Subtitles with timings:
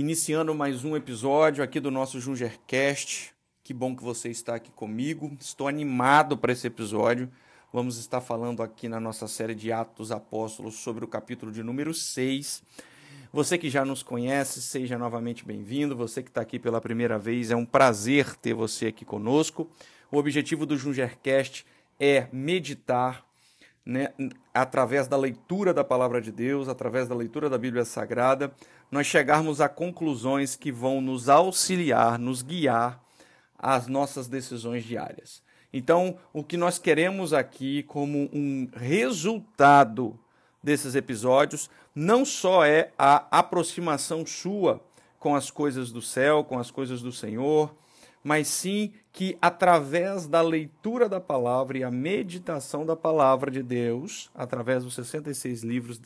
[0.00, 3.34] Iniciando mais um episódio aqui do nosso Jungercast.
[3.62, 5.36] Que bom que você está aqui comigo.
[5.38, 7.30] Estou animado para esse episódio.
[7.70, 11.92] Vamos estar falando aqui na nossa série de Atos Apóstolos sobre o capítulo de número
[11.92, 12.62] 6.
[13.30, 15.94] Você que já nos conhece, seja novamente bem-vindo.
[15.94, 19.70] Você que está aqui pela primeira vez, é um prazer ter você aqui conosco.
[20.10, 21.66] O objetivo do Jungercast
[21.98, 23.22] é meditar
[23.84, 24.12] né,
[24.52, 28.52] através da leitura da palavra de Deus, através da leitura da Bíblia Sagrada,
[28.90, 33.02] nós chegarmos a conclusões que vão nos auxiliar, nos guiar
[33.58, 35.42] às nossas decisões diárias.
[35.72, 40.18] Então, o que nós queremos aqui, como um resultado
[40.62, 44.82] desses episódios, não só é a aproximação sua
[45.18, 47.74] com as coisas do céu, com as coisas do Senhor,
[48.22, 54.30] mas sim que através da leitura da palavra e a meditação da palavra de Deus,
[54.34, 56.00] através dos 66 livros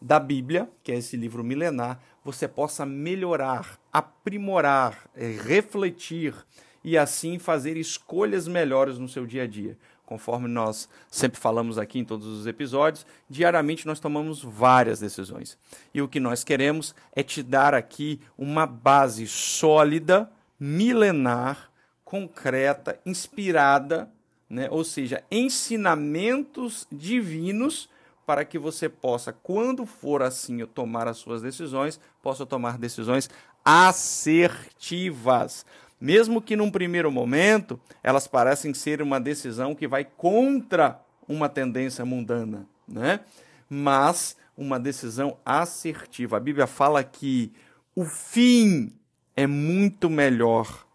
[0.00, 6.34] da Bíblia, que é esse livro milenar, você possa melhorar, aprimorar, eh, refletir
[6.82, 9.78] e assim fazer escolhas melhores no seu dia a dia.
[10.04, 15.56] Conforme nós sempre falamos aqui em todos os episódios, diariamente nós tomamos várias decisões.
[15.94, 21.70] E o que nós queremos é te dar aqui uma base sólida milenar,
[22.04, 24.10] concreta, inspirada,
[24.48, 24.68] né?
[24.70, 27.88] ou seja, ensinamentos divinos
[28.26, 33.28] para que você possa, quando for assim tomar as suas decisões, possa tomar decisões
[33.64, 35.64] assertivas.
[36.00, 42.04] Mesmo que num primeiro momento elas parecem ser uma decisão que vai contra uma tendência
[42.04, 43.20] mundana, né?
[43.68, 46.36] Mas uma decisão assertiva.
[46.36, 47.52] A Bíblia fala que
[47.94, 48.92] o fim
[49.36, 50.86] é muito melhor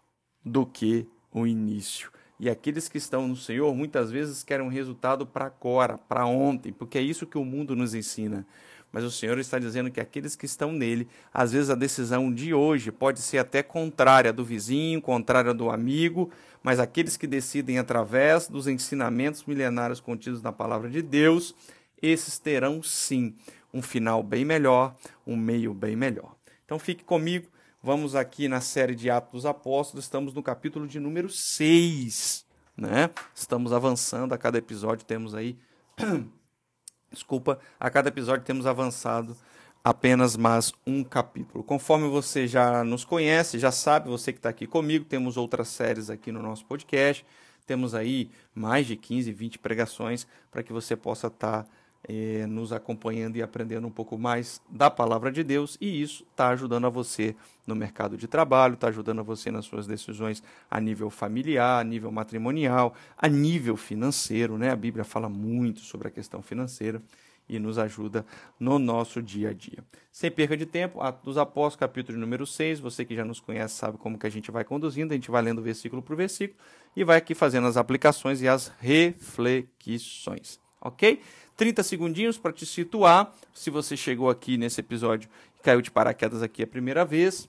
[0.44, 2.10] do que o início.
[2.38, 6.72] E aqueles que estão no Senhor muitas vezes querem um resultado para agora, para ontem,
[6.72, 8.46] porque é isso que o mundo nos ensina.
[8.90, 12.52] Mas o Senhor está dizendo que aqueles que estão nele, às vezes a decisão de
[12.54, 16.30] hoje pode ser até contrária do vizinho, contrária do amigo,
[16.62, 21.54] mas aqueles que decidem através dos ensinamentos milenários contidos na palavra de Deus,
[22.02, 23.34] esses terão sim
[23.72, 26.34] um final bem melhor, um meio bem melhor.
[26.64, 27.46] Então fique comigo
[27.82, 32.44] Vamos aqui na série de Atos dos Apóstolos, estamos no capítulo de número 6,
[32.76, 33.08] né?
[33.34, 35.56] Estamos avançando, a cada episódio temos aí
[37.10, 39.34] Desculpa, a cada episódio temos avançado
[39.82, 41.64] apenas mais um capítulo.
[41.64, 46.10] Conforme você já nos conhece, já sabe, você que está aqui comigo, temos outras séries
[46.10, 47.24] aqui no nosso podcast.
[47.64, 51.70] Temos aí mais de 15, 20 pregações para que você possa estar tá
[52.08, 56.48] eh, nos acompanhando e aprendendo um pouco mais da palavra de Deus, e isso está
[56.48, 57.34] ajudando a você
[57.66, 61.84] no mercado de trabalho, está ajudando a você nas suas decisões a nível familiar, a
[61.84, 64.70] nível matrimonial, a nível financeiro, né?
[64.70, 67.02] A Bíblia fala muito sobre a questão financeira
[67.50, 68.24] e nos ajuda
[68.58, 69.78] no nosso dia a dia.
[70.12, 73.74] Sem perca de tempo, Atos dos Apóstolos, capítulo número 6, você que já nos conhece
[73.74, 76.58] sabe como que a gente vai conduzindo, a gente vai lendo versículo por versículo
[76.94, 81.20] e vai aqui fazendo as aplicações e as reflexões, ok?
[81.56, 83.34] 30 segundinhos para te situar.
[83.52, 87.48] Se você chegou aqui nesse episódio e caiu de paraquedas aqui a primeira vez.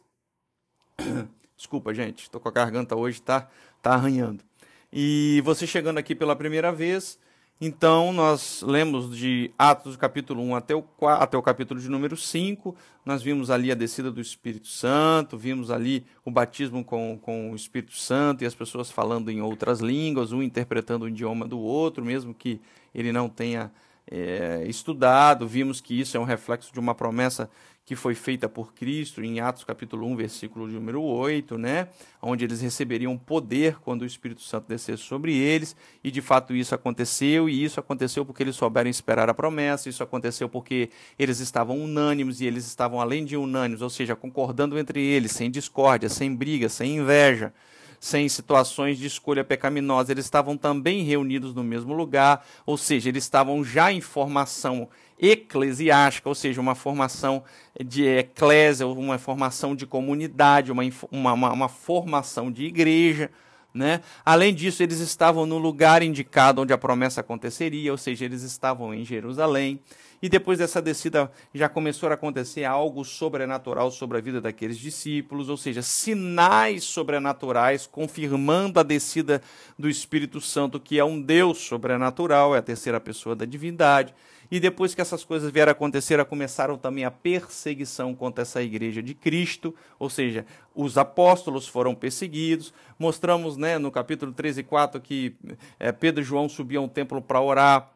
[1.56, 3.48] Desculpa, gente, estou com a garganta hoje, tá,
[3.82, 4.44] tá arranhando.
[4.92, 7.18] E você chegando aqui pela primeira vez,
[7.64, 12.76] então nós lemos de Atos capítulo 1 até o, até o capítulo de número 5,
[13.06, 17.56] nós vimos ali a descida do Espírito Santo, vimos ali o batismo com, com o
[17.56, 22.04] Espírito Santo e as pessoas falando em outras línguas, um interpretando o idioma do outro,
[22.04, 22.60] mesmo que
[22.96, 23.72] ele não tenha
[24.10, 27.50] é, estudado, vimos que isso é um reflexo de uma promessa
[27.86, 31.88] que foi feita por Cristo em Atos capítulo 1, versículo número 8, né?
[32.22, 36.76] Onde eles receberiam poder quando o Espírito Santo descesse sobre eles, e de fato isso
[36.76, 41.78] aconteceu, e isso aconteceu porque eles souberam esperar a promessa, isso aconteceu porque eles estavam
[41.80, 46.34] unânimes e eles estavam além de unânimes, ou seja, concordando entre eles, sem discórdia, sem
[46.36, 47.54] briga, sem inveja
[48.02, 50.12] sem situações de escolha pecaminosa.
[50.12, 54.90] Eles estavam também reunidos no mesmo lugar, ou seja, eles estavam já em formação
[55.22, 57.44] eclesiástica, ou seja, uma formação
[57.86, 63.30] de eclésia, uma formação de comunidade, uma, uma, uma formação de igreja.
[63.74, 64.02] Né?
[64.26, 68.94] Além disso, eles estavam no lugar indicado onde a promessa aconteceria, ou seja, eles estavam
[68.94, 69.80] em Jerusalém.
[70.22, 75.50] E depois dessa descida já começou a acontecer algo sobrenatural sobre a vida daqueles discípulos,
[75.50, 79.42] ou seja, sinais sobrenaturais confirmando a descida
[79.80, 84.14] do Espírito Santo, que é um Deus sobrenatural, é a terceira pessoa da divindade.
[84.52, 89.02] E depois que essas coisas vieram a acontecer, começaram também a perseguição contra essa igreja
[89.02, 90.46] de Cristo, ou seja,
[90.76, 92.74] os apóstolos foram perseguidos.
[93.00, 95.34] Mostramos né, no capítulo 13 e 4 que
[95.80, 97.94] é, Pedro e João subiam ao templo para orar.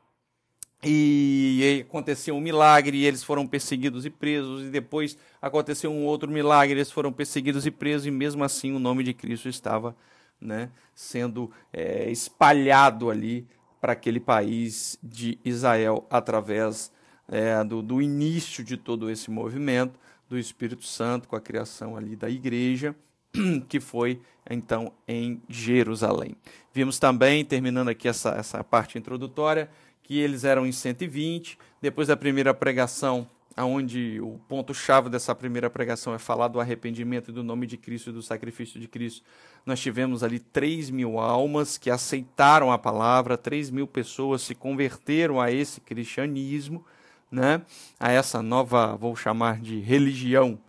[0.81, 6.06] E e aconteceu um milagre e eles foram perseguidos e presos, e depois aconteceu um
[6.06, 9.96] outro milagre, eles foram perseguidos e presos, e mesmo assim o nome de Cristo estava
[10.40, 13.48] né, sendo é, espalhado ali
[13.86, 16.92] para aquele país de Israel através
[17.28, 22.16] é, do, do início de todo esse movimento do Espírito Santo com a criação ali
[22.16, 22.96] da igreja
[23.70, 26.36] que foi então em Jerusalém.
[26.74, 29.70] Vimos também, terminando aqui essa, essa parte introdutória,
[30.02, 31.56] que eles eram em 120.
[31.80, 37.44] Depois da primeira pregação, aonde o ponto-chave dessa primeira pregação é falar do arrependimento do
[37.44, 39.24] nome de Cristo e do sacrifício de Cristo,
[39.66, 45.40] nós tivemos ali 3 mil almas que aceitaram a palavra, 3 mil pessoas se converteram
[45.40, 46.86] a esse cristianismo,
[47.31, 47.62] né?
[48.00, 50.60] a essa nova, vou chamar de religião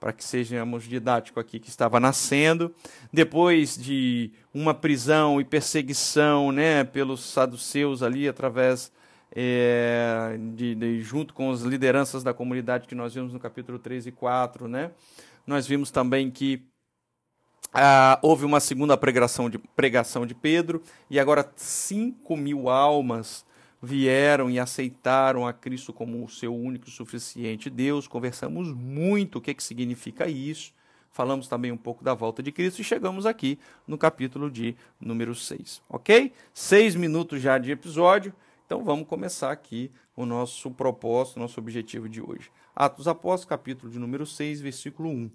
[0.00, 2.74] para que sejamos didático aqui, que estava nascendo,
[3.12, 8.90] depois de uma prisão e perseguição né, pelos saduceus ali, através
[9.32, 14.06] é, de, de, junto com as lideranças da comunidade que nós vimos no capítulo 3
[14.06, 14.90] e 4, né?
[15.46, 16.62] Nós vimos também que
[17.72, 23.44] ah, houve uma segunda pregação de, pregação de Pedro, e agora 5 mil almas
[23.82, 28.06] vieram e aceitaram a Cristo como o seu único e suficiente Deus.
[28.06, 30.72] Conversamos muito o que, que significa isso.
[31.12, 35.34] Falamos também um pouco da volta de Cristo e chegamos aqui no capítulo de número
[35.34, 35.82] 6.
[35.88, 36.32] Ok?
[36.52, 38.32] Seis minutos já de episódio.
[38.70, 42.52] Então vamos começar aqui o nosso propósito, nosso objetivo de hoje.
[42.72, 45.28] Atos Apóstolos, capítulo de número 6, versículo 1.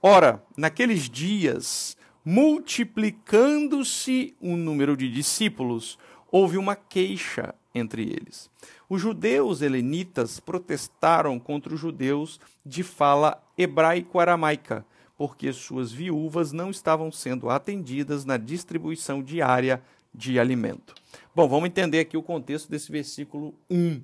[0.00, 5.98] Ora, naqueles dias, multiplicando-se o número de discípulos,
[6.32, 8.50] houve uma queixa entre eles.
[8.88, 14.82] Os judeus helenitas protestaram contra os judeus de fala hebraico-aramaica,
[15.14, 19.82] porque suas viúvas não estavam sendo atendidas na distribuição diária
[20.14, 20.94] de alimento.
[21.34, 24.02] Bom, vamos entender aqui o contexto desse versículo 1.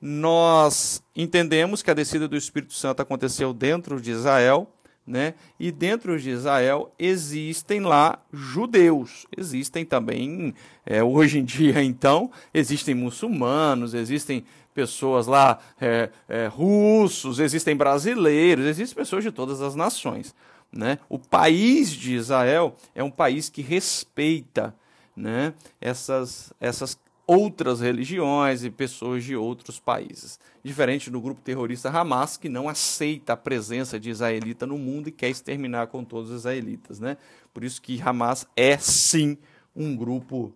[0.00, 4.70] Nós entendemos que a descida do Espírito Santo aconteceu dentro de Israel,
[5.06, 5.34] né?
[5.58, 10.52] E dentro de Israel existem lá judeus, existem também,
[10.84, 14.44] é, hoje em dia então, existem muçulmanos, existem
[14.74, 20.34] pessoas lá é, é, russos, existem brasileiros, existem pessoas de todas as nações.
[20.70, 20.98] Né?
[21.08, 24.74] O país de Israel é um país que respeita
[25.16, 30.38] né, essas, essas outras religiões e pessoas de outros países.
[30.62, 35.12] Diferente do grupo terrorista Hamas, que não aceita a presença de israelita no mundo e
[35.12, 37.00] quer exterminar com todos os israelitas.
[37.00, 37.16] Né?
[37.52, 39.36] Por isso que Hamas é sim
[39.74, 40.54] um grupo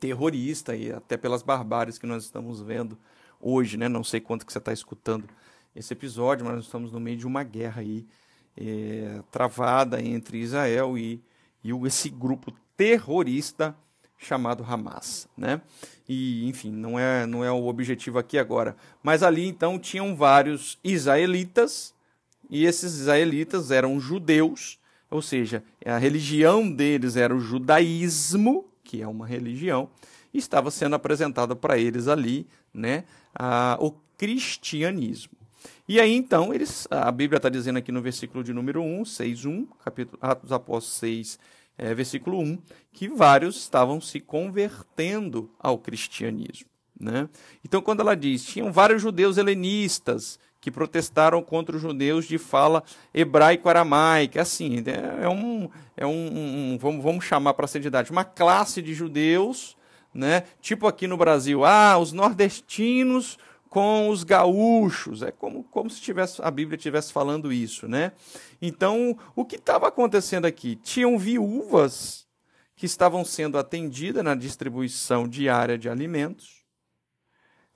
[0.00, 2.98] terrorista, e até pelas barbáries que nós estamos vendo
[3.40, 3.76] hoje.
[3.76, 3.88] Né?
[3.88, 5.28] Não sei quanto que você está escutando
[5.76, 8.06] esse episódio, mas nós estamos no meio de uma guerra aí,
[8.56, 11.22] é, travada entre Israel e,
[11.62, 13.74] e esse grupo terrorista
[14.18, 15.60] chamado Hamas, né?
[16.08, 18.76] E enfim, não é não é o objetivo aqui agora.
[19.02, 21.94] Mas ali então tinham vários israelitas
[22.50, 24.78] e esses israelitas eram judeus,
[25.10, 29.88] ou seja, a religião deles era o judaísmo, que é uma religião,
[30.32, 33.04] e estava sendo apresentado para eles ali, né,
[33.34, 35.32] a, o cristianismo.
[35.88, 39.44] E aí então eles, a Bíblia está dizendo aqui no versículo de número 1, 6,
[39.44, 41.38] 1, capítulo Atos Apóstolos 6,
[41.76, 42.58] é, versículo 1,
[42.92, 46.68] que vários estavam se convertendo ao cristianismo.
[46.98, 47.28] Né?
[47.64, 52.82] Então, quando ela diz, tinham vários judeus helenistas que protestaram contra os judeus de fala
[53.12, 54.94] hebraico-aramaica, assim, né?
[55.20, 56.10] é um, é um,
[56.72, 59.76] um vamos, vamos chamar para ser didático, uma classe de judeus,
[60.14, 60.44] né?
[60.62, 63.36] tipo aqui no Brasil, ah, os nordestinos
[63.74, 65.20] com os gaúchos.
[65.20, 68.12] É como, como se tivesse, a Bíblia estivesse falando isso, né?
[68.62, 70.76] Então, o que estava acontecendo aqui?
[70.76, 72.24] Tinham viúvas
[72.76, 76.62] que estavam sendo atendidas na distribuição diária de alimentos.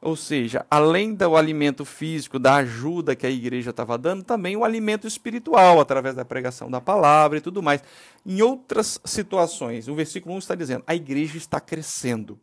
[0.00, 4.64] Ou seja, além do alimento físico, da ajuda que a igreja estava dando, também o
[4.64, 7.82] alimento espiritual, através da pregação da palavra e tudo mais.
[8.24, 12.38] Em outras situações, o versículo 1 está dizendo: a igreja está crescendo.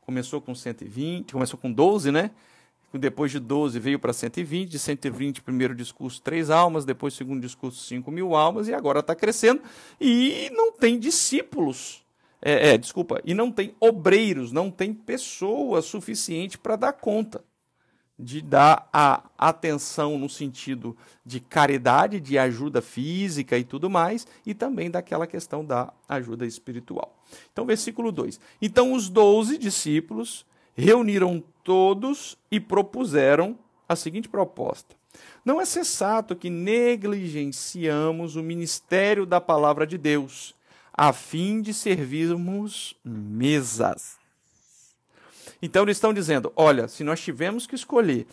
[0.00, 2.30] Começou com 120, começou com 12, né?
[2.98, 7.84] Depois de 12 veio para 120, de 120, primeiro discurso, três almas, depois, segundo discurso,
[7.84, 9.62] 5 mil almas, e agora está crescendo,
[10.00, 12.04] e não tem discípulos.
[12.40, 17.42] É, é, desculpa, e não tem obreiros, não tem pessoas suficiente para dar conta
[18.18, 24.54] de dar a atenção no sentido de caridade, de ajuda física e tudo mais, e
[24.54, 27.14] também daquela questão da ajuda espiritual.
[27.52, 28.40] Então, versículo 2.
[28.62, 33.58] Então, os doze discípulos reuniram todos e propuseram
[33.88, 34.94] a seguinte proposta:
[35.44, 40.54] Não é sensato que negligenciamos o ministério da palavra de Deus,
[40.94, 44.16] a fim de servirmos mesas.
[45.60, 48.26] Então eles estão dizendo: olha, se nós tivermos que escolher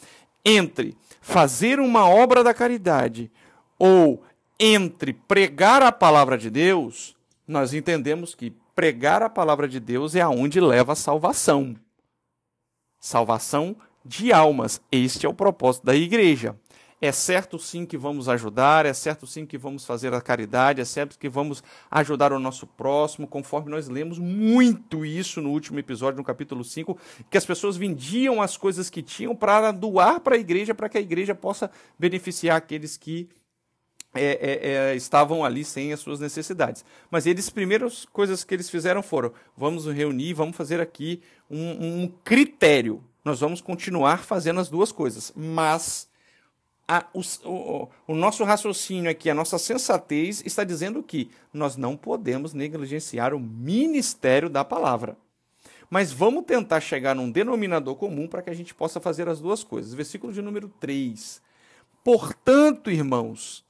[0.45, 3.31] entre fazer uma obra da caridade
[3.79, 4.21] ou
[4.59, 7.15] entre pregar a palavra de Deus,
[7.47, 11.75] nós entendemos que pregar a palavra de Deus é aonde leva a salvação.
[13.03, 14.81] Salvação de almas.
[14.89, 16.57] Este é o propósito da igreja.
[17.01, 20.85] É certo sim que vamos ajudar, é certo sim que vamos fazer a caridade, é
[20.85, 26.17] certo que vamos ajudar o nosso próximo, conforme nós lemos muito isso no último episódio,
[26.17, 26.97] no capítulo 5,
[27.29, 30.97] que as pessoas vendiam as coisas que tinham para doar para a igreja, para que
[30.97, 31.69] a igreja possa
[31.99, 33.27] beneficiar aqueles que
[34.13, 36.85] é, é, é, estavam ali sem as suas necessidades.
[37.09, 42.13] Mas eles, primeiras coisas que eles fizeram foram: vamos reunir, vamos fazer aqui um, um
[42.23, 43.03] critério.
[43.25, 46.09] Nós vamos continuar fazendo as duas coisas, mas
[46.87, 51.95] a, o, o, o, nosso raciocínio aqui, a nossa sensatez está dizendo que nós não
[51.95, 55.17] podemos negligenciar o ministério da palavra.
[55.89, 59.63] Mas vamos tentar chegar num denominador comum para que a gente possa fazer as duas
[59.63, 59.93] coisas.
[59.93, 61.41] Versículo de número 3.
[62.03, 63.63] Portanto, irmãos,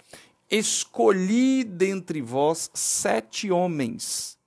[0.53, 4.37] escolhi dentre vós sete homens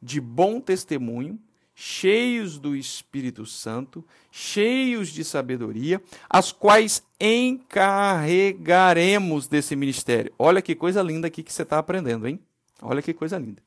[0.00, 1.36] de bom testemunho,
[1.74, 10.30] cheios do Espírito Santo, cheios de sabedoria, as quais encarregaremos desse ministério.
[10.38, 12.38] Olha que coisa linda aqui que você está aprendendo, hein?
[12.82, 13.62] Olha que coisa linda.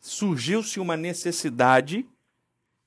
[0.00, 2.06] Surgiu-se uma necessidade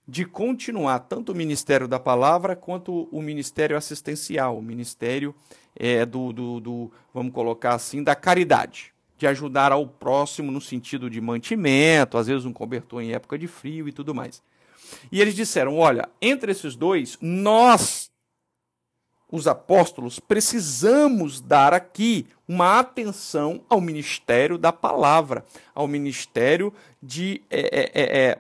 [0.08, 5.36] de continuar tanto o ministério da palavra quanto o ministério assistencial, o ministério
[5.76, 11.10] é, do, do, do, vamos colocar assim, da caridade de ajudar ao próximo no sentido
[11.10, 14.42] de mantimento, às vezes um cobertor em época de frio e tudo mais.
[15.12, 18.12] E eles disseram: olha, entre esses dois, nós,
[19.32, 27.62] os apóstolos, precisamos dar aqui uma atenção ao ministério da palavra, ao ministério de, é,
[27.62, 28.40] é, é, é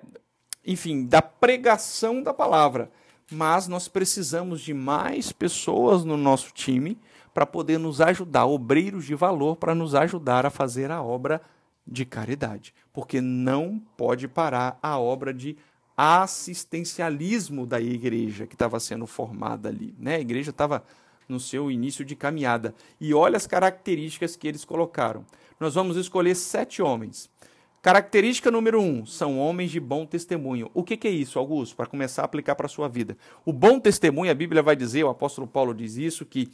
[0.65, 2.91] enfim, da pregação da palavra.
[3.31, 6.97] Mas nós precisamos de mais pessoas no nosso time
[7.33, 11.41] para poder nos ajudar, obreiros de valor para nos ajudar a fazer a obra
[11.85, 15.57] de caridade, porque não pode parar a obra de
[15.95, 20.15] assistencialismo da igreja que estava sendo formada ali, né?
[20.15, 20.83] A igreja estava
[21.27, 22.73] no seu início de caminhada.
[22.99, 25.25] E olha as características que eles colocaram.
[25.59, 27.29] Nós vamos escolher sete homens.
[27.81, 30.69] Característica número um: são homens de bom testemunho.
[30.73, 31.75] O que, que é isso, Augusto?
[31.75, 33.17] Para começar a aplicar para a sua vida.
[33.45, 36.49] O bom testemunho, a Bíblia vai dizer, o apóstolo Paulo diz isso, que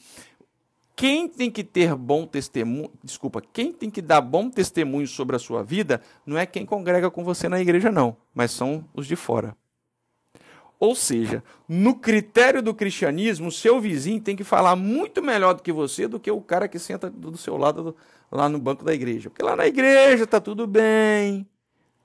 [0.99, 5.39] quem tem que ter bom testemunho, desculpa, quem tem que dar bom testemunho sobre a
[5.39, 9.15] sua vida não é quem congrega com você na igreja, não, mas são os de
[9.15, 9.55] fora.
[10.77, 15.71] Ou seja, no critério do cristianismo, seu vizinho tem que falar muito melhor do que
[15.71, 17.95] você do que o cara que senta do seu lado do,
[18.29, 19.29] lá no banco da igreja.
[19.29, 21.47] Porque lá na igreja tá tudo bem,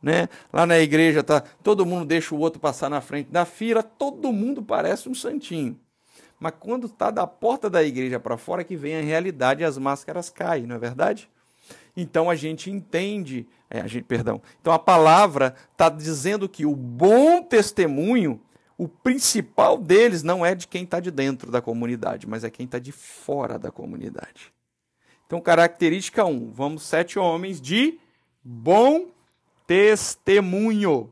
[0.01, 0.29] né?
[0.53, 4.33] Lá na igreja tá, todo mundo deixa o outro passar na frente da fila, todo
[4.33, 5.81] mundo parece um santinho.
[6.45, 10.29] Mas quando está da porta da igreja para fora que vem a realidade as máscaras
[10.29, 11.27] caem, não é verdade?
[11.97, 14.43] Então a gente entende, é, a gente, perdão.
[14.61, 18.39] Então a palavra está dizendo que o bom testemunho,
[18.77, 22.67] o principal deles não é de quem está de dentro da comunidade, mas é quem
[22.67, 24.53] está de fora da comunidade.
[25.27, 27.99] Então característica 1, um, vamos sete homens de
[28.45, 29.07] bom
[29.67, 31.11] testemunho.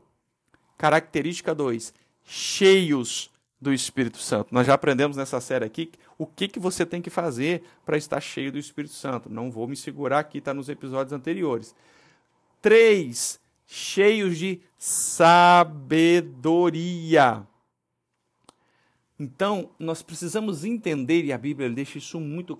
[0.77, 1.91] Característica 2,
[2.23, 3.32] cheios
[3.63, 4.53] do Espírito Santo.
[4.53, 8.19] Nós já aprendemos nessa série aqui o que, que você tem que fazer para estar
[8.19, 9.29] cheio do Espírito Santo.
[9.29, 11.73] Não vou me segurar aqui, está nos episódios anteriores.
[12.61, 16.27] Três, cheios de sabedoria.
[19.17, 22.59] Então, nós precisamos entender, e a Bíblia deixa isso muito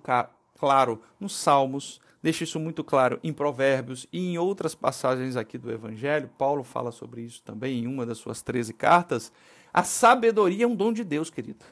[0.57, 5.69] claro nos Salmos, deixa isso muito claro em Provérbios e em outras passagens aqui do
[5.69, 6.29] Evangelho.
[6.37, 9.33] Paulo fala sobre isso também em uma das suas 13 cartas
[9.73, 11.65] a sabedoria é um dom de Deus, querido.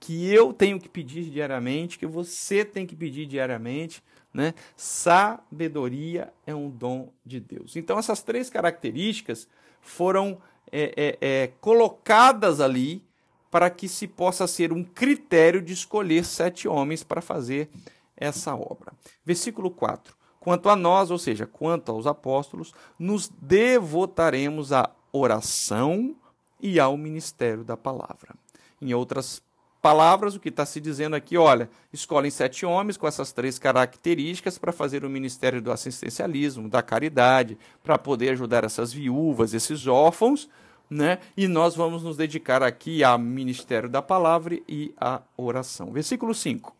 [0.00, 4.02] Que eu tenho que pedir diariamente, que você tem que pedir diariamente.
[4.34, 4.52] Né?
[4.76, 7.76] Sabedoria é um dom de Deus.
[7.76, 9.48] Então, essas três características
[9.80, 10.38] foram
[10.70, 13.02] é, é, é, colocadas ali
[13.50, 17.70] para que se possa ser um critério de escolher sete homens para fazer
[18.16, 18.92] essa obra.
[19.24, 20.14] Versículo 4.
[20.40, 26.14] Quanto a nós, ou seja, quanto aos apóstolos, nos devotaremos à oração,
[26.60, 28.34] e ao ministério da palavra.
[28.80, 29.42] Em outras
[29.80, 34.58] palavras, o que está se dizendo aqui, olha, escolhem sete homens com essas três características
[34.58, 40.48] para fazer o ministério do assistencialismo, da caridade, para poder ajudar essas viúvas, esses órfãos,
[40.90, 41.18] né?
[41.36, 45.92] E nós vamos nos dedicar aqui ao ministério da palavra e à oração.
[45.92, 46.74] Versículo 5.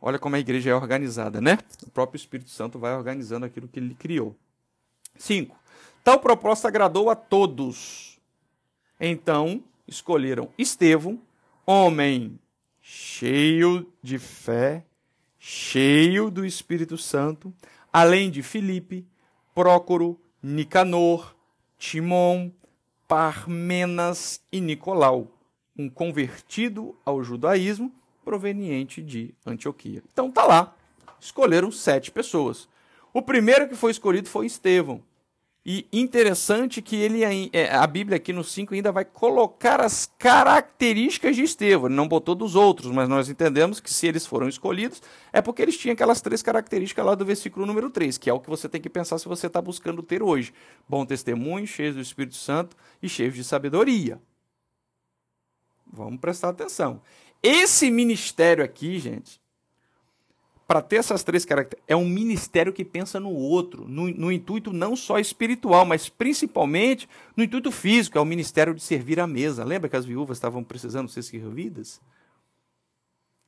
[0.00, 1.58] Olha como a igreja é organizada, né?
[1.86, 4.34] O próprio Espírito Santo vai organizando aquilo que ele criou.
[5.16, 5.54] 5.
[6.02, 8.11] Tal proposta agradou a todos
[9.04, 11.20] então escolheram Estevão,
[11.66, 12.38] homem
[12.80, 14.84] cheio de fé,
[15.40, 17.52] cheio do Espírito Santo,
[17.92, 19.04] além de Filipe,
[19.52, 21.34] Prócoro, Nicanor,
[21.76, 22.50] Timon,
[23.08, 25.26] Parmenas e Nicolau,
[25.76, 27.92] um convertido ao judaísmo
[28.24, 30.00] proveniente de Antioquia.
[30.12, 30.76] Então tá lá,
[31.18, 32.68] escolheram sete pessoas.
[33.12, 35.02] O primeiro que foi escolhido foi Estevão.
[35.64, 37.20] E interessante que ele
[37.52, 41.86] é, a Bíblia aqui no 5 ainda vai colocar as características de Estevão.
[41.86, 45.00] Ele não botou dos outros, mas nós entendemos que se eles foram escolhidos,
[45.32, 48.40] é porque eles tinham aquelas três características lá do versículo número 3, que é o
[48.40, 50.52] que você tem que pensar se você está buscando ter hoje.
[50.88, 54.20] Bom testemunho, cheio do Espírito Santo e cheio de sabedoria.
[55.86, 57.00] Vamos prestar atenção.
[57.40, 59.41] Esse ministério aqui, gente,
[60.72, 64.72] para ter essas três características, é um ministério que pensa no outro, no, no, intuito
[64.72, 69.64] não só espiritual, mas principalmente no intuito físico, é o ministério de servir à mesa.
[69.64, 72.00] Lembra que as viúvas estavam precisando ser servidas?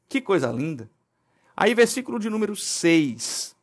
[0.07, 0.90] Que coisa linda.
[1.57, 3.57] Aí, versículo de número 6.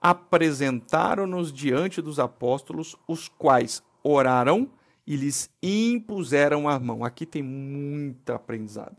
[0.00, 4.66] Apresentaram-nos diante dos apóstolos, os quais oraram
[5.06, 7.04] e lhes impuseram a mão.
[7.04, 8.96] Aqui tem muito aprendizado.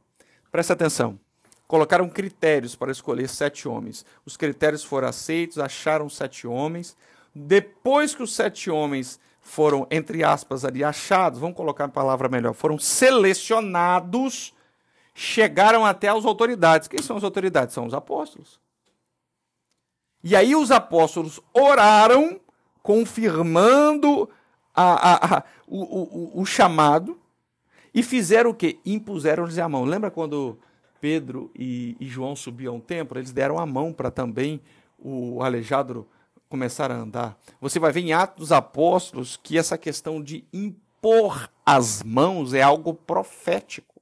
[0.52, 1.20] Presta atenção
[1.70, 4.04] colocaram critérios para escolher sete homens.
[4.26, 6.98] Os critérios foram aceitos, acharam sete homens.
[7.34, 12.56] Depois que os sete homens foram, entre aspas, ali achados, vamos colocar a palavra melhor,
[12.56, 14.52] foram selecionados,
[15.14, 16.88] chegaram até as autoridades.
[16.88, 17.76] Quem são as autoridades?
[17.76, 18.60] São os apóstolos.
[20.24, 22.42] E aí os apóstolos oraram,
[22.82, 24.28] confirmando
[24.74, 27.16] a, a, a, o, o, o chamado,
[27.94, 28.80] e fizeram o quê?
[28.84, 29.86] Impuseram-lhes a mão.
[29.86, 30.58] Lembra quando
[31.00, 34.62] Pedro e, e João subiam ao templo, eles deram a mão para também
[34.98, 36.08] o aleijado
[36.50, 37.38] começar a andar.
[37.62, 42.62] Você vai ver em Atos dos Apóstolos que essa questão de impor as mãos é
[42.62, 44.02] algo profético.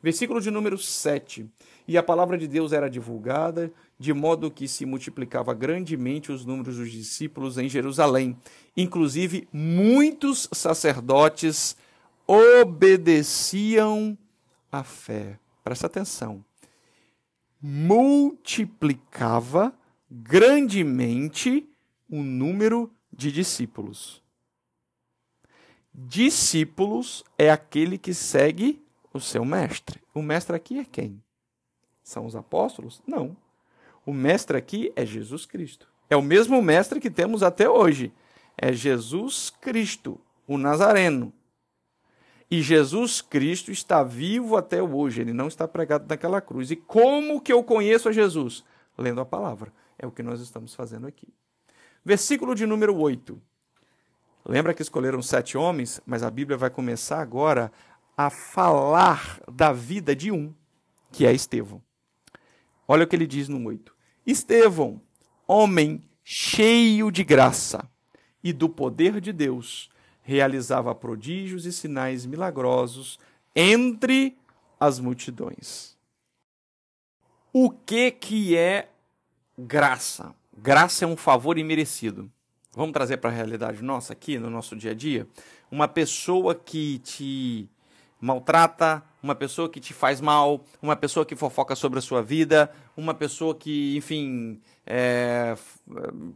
[0.00, 1.50] Versículo de número 7.
[1.86, 6.76] E a palavra de Deus era divulgada, de modo que se multiplicava grandemente os números
[6.76, 8.36] dos discípulos em Jerusalém.
[8.76, 11.76] Inclusive, muitos sacerdotes
[12.26, 14.16] obedeciam
[14.70, 16.42] à fé presta atenção,
[17.60, 19.74] multiplicava
[20.10, 21.68] grandemente
[22.08, 24.22] o número de discípulos.
[25.92, 30.00] Discípulos é aquele que segue o seu mestre.
[30.14, 31.22] O mestre aqui é quem?
[32.02, 33.02] São os apóstolos?
[33.06, 33.36] Não.
[34.06, 35.86] O mestre aqui é Jesus Cristo.
[36.08, 38.10] É o mesmo mestre que temos até hoje.
[38.56, 41.30] É Jesus Cristo, o Nazareno.
[42.50, 46.70] E Jesus Cristo está vivo até hoje, ele não está pregado naquela cruz.
[46.70, 48.64] E como que eu conheço a Jesus?
[48.96, 49.72] Lendo a palavra.
[49.98, 51.28] É o que nós estamos fazendo aqui.
[52.04, 53.40] Versículo de número 8.
[54.46, 57.70] Lembra que escolheram sete homens, mas a Bíblia vai começar agora
[58.16, 60.54] a falar da vida de um,
[61.12, 61.82] que é Estevão.
[62.86, 63.94] Olha o que ele diz no 8.
[64.26, 65.02] Estevão,
[65.46, 67.86] homem cheio de graça
[68.42, 69.90] e do poder de Deus,
[70.28, 73.18] realizava prodígios e sinais milagrosos
[73.56, 74.36] entre
[74.78, 75.96] as multidões.
[77.50, 78.90] O que que é
[79.56, 80.34] graça?
[80.54, 82.30] Graça é um favor imerecido.
[82.74, 85.26] Vamos trazer para a realidade nossa aqui, no nosso dia a dia?
[85.70, 87.66] Uma pessoa que te
[88.20, 92.70] maltrata, uma pessoa que te faz mal, uma pessoa que fofoca sobre a sua vida,
[92.94, 95.56] uma pessoa que, enfim, é,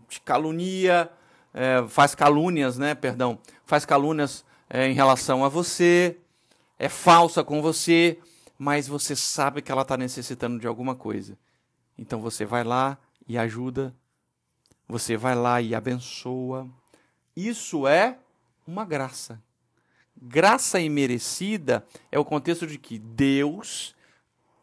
[0.08, 1.10] te calunia,
[1.54, 2.94] é, faz calúnias, né?
[2.94, 6.16] Perdão, faz calúnias é, em relação a você,
[6.78, 8.18] é falsa com você,
[8.58, 11.36] mas você sabe que ela está necessitando de alguma coisa.
[11.98, 13.94] Então você vai lá e ajuda,
[14.88, 16.68] você vai lá e abençoa.
[17.36, 18.18] Isso é
[18.66, 19.42] uma graça.
[20.20, 23.94] Graça imerecida é o contexto de que Deus,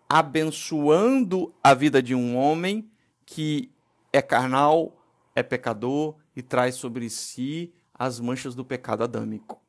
[0.07, 2.89] abençoando a vida de um homem
[3.25, 3.71] que
[4.13, 4.95] é carnal,
[5.35, 9.61] é pecador, e traz sobre si as manchas do pecado adâmico.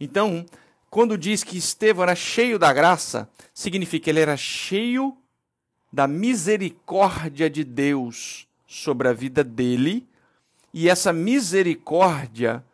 [0.00, 0.44] Então,
[0.90, 5.16] quando diz que Estevão era cheio da graça, significa que ele era cheio
[5.92, 10.08] da misericórdia de Deus sobre a vida dele,
[10.72, 12.64] e essa misericórdia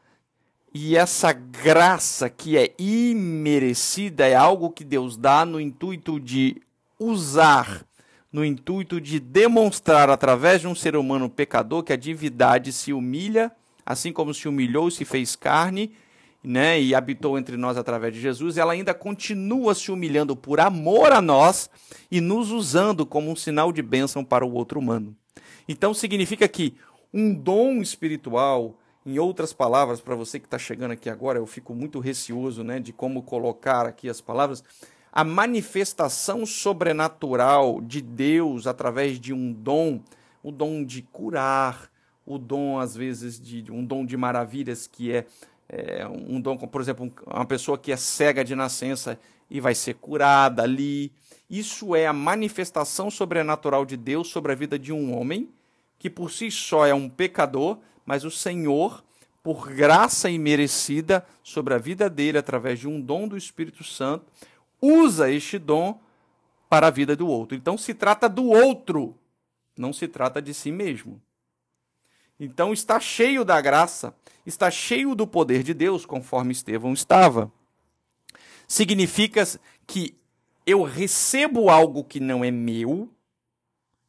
[0.72, 6.62] e essa graça que é imerecida é algo que Deus dá no intuito de
[6.98, 7.84] usar
[8.32, 13.50] no intuito de demonstrar através de um ser humano pecador que a divindade se humilha,
[13.84, 15.92] assim como se humilhou e se fez carne,
[16.42, 21.12] né, e habitou entre nós através de Jesus, ela ainda continua se humilhando por amor
[21.12, 21.68] a nós
[22.10, 25.14] e nos usando como um sinal de bênção para o outro humano.
[25.68, 26.76] Então significa que
[27.12, 31.74] um dom espiritual Em outras palavras, para você que está chegando aqui agora, eu fico
[31.74, 34.62] muito receoso né, de como colocar aqui as palavras.
[35.12, 40.00] A manifestação sobrenatural de Deus através de um dom,
[40.42, 41.90] o dom de curar,
[42.24, 45.26] o dom, às vezes, de um dom de maravilhas, que é,
[45.68, 49.18] é um dom, por exemplo, uma pessoa que é cega de nascença
[49.50, 51.12] e vai ser curada ali.
[51.48, 55.48] Isso é a manifestação sobrenatural de Deus sobre a vida de um homem
[56.00, 59.04] que por si só é um pecador, mas o Senhor,
[59.42, 64.24] por graça imerecida sobre a vida dele através de um dom do Espírito Santo,
[64.80, 65.98] usa este dom
[66.68, 67.56] para a vida do outro.
[67.56, 69.16] Então se trata do outro,
[69.76, 71.20] não se trata de si mesmo.
[72.38, 74.14] Então está cheio da graça,
[74.46, 77.52] está cheio do poder de Deus, conforme Estevão estava.
[78.66, 79.44] Significa
[79.86, 80.16] que
[80.64, 83.10] eu recebo algo que não é meu,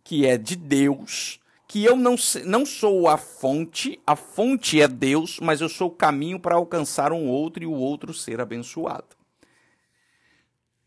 [0.03, 5.39] que é de Deus, que eu não, não sou a fonte, a fonte é Deus,
[5.41, 9.20] mas eu sou o caminho para alcançar um outro e o outro ser abençoado.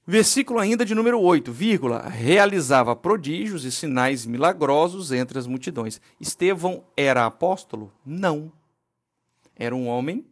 [0.07, 5.99] Versículo ainda de número 8, vírgula, realizava prodígios e sinais milagrosos entre as multidões.
[6.21, 7.91] Estevão era apóstolo?
[8.05, 8.53] Não.
[9.57, 10.27] Era um homem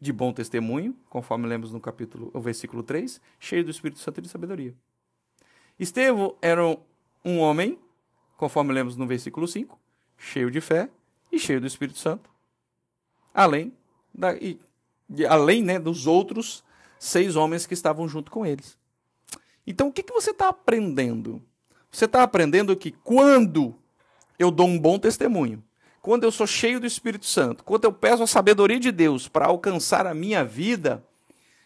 [0.00, 4.22] de bom testemunho, conforme lemos no capítulo, o versículo 3, cheio do Espírito Santo e
[4.22, 4.74] de sabedoria.
[5.76, 6.62] Estevão era
[7.24, 7.76] um homem,
[8.36, 9.76] conforme lemos no versículo 5,
[10.16, 10.88] cheio de fé
[11.32, 12.30] e cheio do Espírito Santo.
[13.32, 13.72] Além
[14.14, 14.60] da, e,
[15.28, 16.62] além né, dos outros
[17.04, 18.76] seis homens que estavam junto com eles.
[19.66, 21.42] Então, o que, que você está aprendendo?
[21.90, 23.74] Você está aprendendo que quando
[24.38, 25.62] eu dou um bom testemunho,
[26.02, 29.46] quando eu sou cheio do Espírito Santo, quando eu peço a sabedoria de Deus para
[29.46, 31.04] alcançar a minha vida,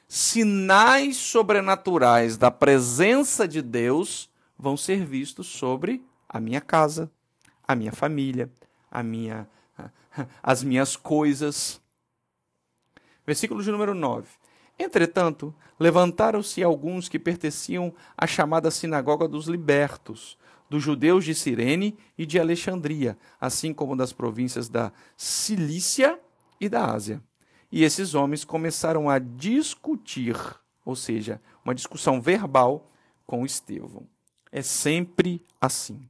[0.06, 7.10] sinais sobrenaturais da presença de Deus vão ser vistos sobre a minha casa,
[7.66, 8.50] a minha família,
[8.90, 9.48] a minha,
[10.42, 11.80] as minhas coisas.
[13.26, 14.37] Versículo de número 9.
[14.78, 20.38] Entretanto, levantaram-se alguns que pertenciam à chamada Sinagoga dos Libertos,
[20.70, 26.18] dos judeus de Cirene e de Alexandria, assim como das províncias da Cilícia
[26.60, 27.22] e da Ásia.
[27.72, 30.36] E esses homens começaram a discutir,
[30.84, 32.90] ou seja, uma discussão verbal
[33.26, 34.06] com Estevão.
[34.50, 36.08] É sempre assim.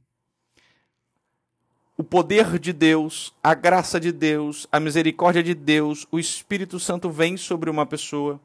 [1.97, 7.09] O poder de Deus, a graça de Deus, a misericórdia de Deus, o Espírito Santo
[7.09, 8.39] vem sobre uma pessoa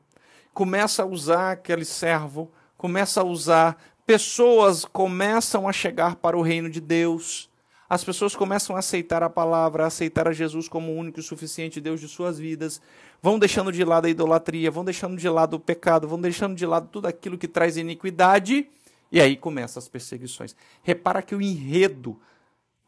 [0.54, 6.70] começa a usar aquele servo, começa a usar, pessoas começam a chegar para o reino
[6.70, 7.50] de Deus.
[7.90, 11.22] As pessoas começam a aceitar a palavra, a aceitar a Jesus como o único e
[11.22, 12.80] suficiente Deus de suas vidas,
[13.20, 16.64] vão deixando de lado a idolatria, vão deixando de lado o pecado, vão deixando de
[16.64, 18.66] lado tudo aquilo que traz iniquidade,
[19.10, 20.56] e aí começam as perseguições.
[20.82, 22.18] Repara que o enredo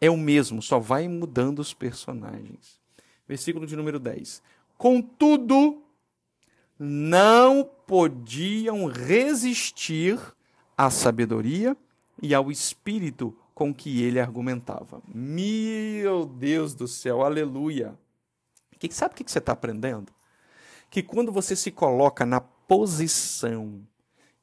[0.01, 2.81] é o mesmo, só vai mudando os personagens.
[3.29, 4.41] Versículo de número 10.
[4.79, 5.83] Contudo,
[6.79, 10.19] não podiam resistir
[10.77, 11.77] à sabedoria
[12.23, 15.01] e ao espírito com que ele argumentava.
[15.07, 17.99] Meu Deus do céu, aleluia!
[18.79, 20.13] Que, sabe o que você está aprendendo?
[20.91, 23.81] Que quando você se coloca na posição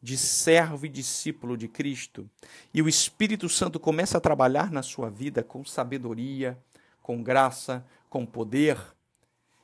[0.02, 2.30] de servo e discípulo de Cristo
[2.74, 6.58] e o Espírito Santo começa a trabalhar na sua vida com sabedoria,
[7.02, 8.78] com graça, com poder,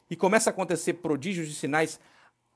[0.09, 1.99] e começa a acontecer prodígios e sinais,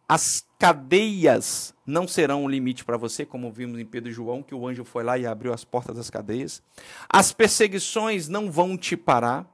[0.07, 4.55] as cadeias não serão um limite para você, como vimos em Pedro e João, que
[4.55, 6.61] o anjo foi lá e abriu as portas das cadeias.
[7.09, 9.45] As perseguições não vão te parar.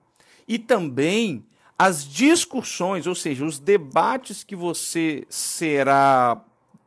[0.48, 1.46] E também
[1.78, 6.44] as discussões, ou seja, os debates que você será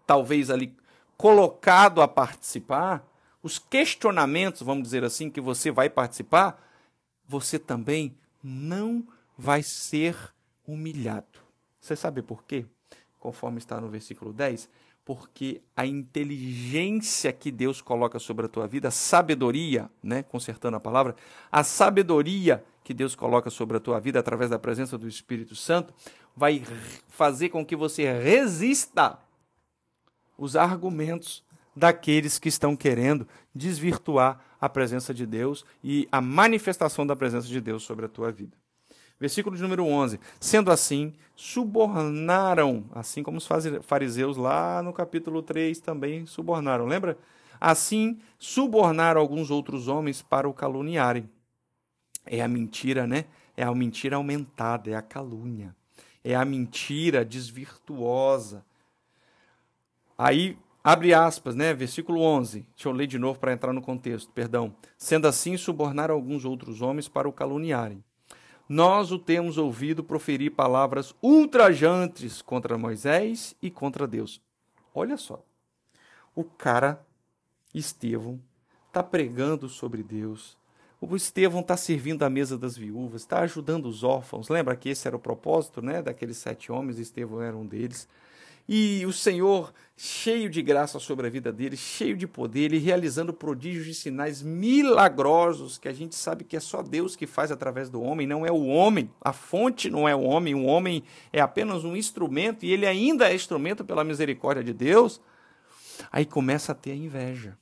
[0.06, 0.76] talvez ali
[1.16, 3.06] colocado a participar,
[3.42, 6.60] os questionamentos, vamos dizer assim, que você vai participar,
[7.26, 9.06] você também não
[9.38, 10.16] vai ser
[10.66, 11.38] humilhado.
[11.80, 12.66] Você sabe por quê?
[13.22, 14.68] Conforme está no versículo 10,
[15.04, 20.80] porque a inteligência que Deus coloca sobre a tua vida, a sabedoria, né, consertando a
[20.80, 21.14] palavra,
[21.50, 25.94] a sabedoria que Deus coloca sobre a tua vida através da presença do Espírito Santo,
[26.36, 26.64] vai
[27.08, 29.16] fazer com que você resista
[30.36, 31.44] os argumentos
[31.76, 37.60] daqueles que estão querendo desvirtuar a presença de Deus e a manifestação da presença de
[37.60, 38.61] Deus sobre a tua vida.
[39.22, 40.18] Versículo de número 11.
[40.40, 43.48] Sendo assim, subornaram, assim como os
[43.82, 46.86] fariseus lá no capítulo 3 também subornaram.
[46.86, 47.16] Lembra?
[47.60, 51.30] Assim, subornaram alguns outros homens para o caluniarem.
[52.26, 53.26] É a mentira, né?
[53.56, 55.72] É a mentira aumentada, é a calúnia.
[56.24, 58.64] É a mentira desvirtuosa.
[60.18, 61.72] Aí, abre aspas, né?
[61.72, 62.66] Versículo 11.
[62.74, 64.74] Deixa eu ler de novo para entrar no contexto, perdão.
[64.98, 68.02] Sendo assim, subornaram alguns outros homens para o caluniarem
[68.68, 74.40] nós o temos ouvido proferir palavras ultrajantes contra Moisés e contra Deus.
[74.94, 75.44] Olha só.
[76.34, 77.04] O cara,
[77.74, 78.40] Estevão,
[78.88, 80.56] está pregando sobre Deus.
[81.00, 84.48] O Estevão está servindo à mesa das viúvas, está ajudando os órfãos.
[84.48, 86.98] Lembra que esse era o propósito né, daqueles sete homens?
[86.98, 88.08] Estevão era um deles.
[88.68, 93.32] E o Senhor, cheio de graça sobre a vida dele, cheio de poder, ele realizando
[93.32, 97.90] prodígios e sinais milagrosos, que a gente sabe que é só Deus que faz através
[97.90, 99.10] do homem, não é o homem.
[99.20, 103.28] A fonte não é o homem, o homem é apenas um instrumento e ele ainda
[103.30, 105.20] é instrumento pela misericórdia de Deus.
[106.10, 107.58] Aí começa a ter a inveja,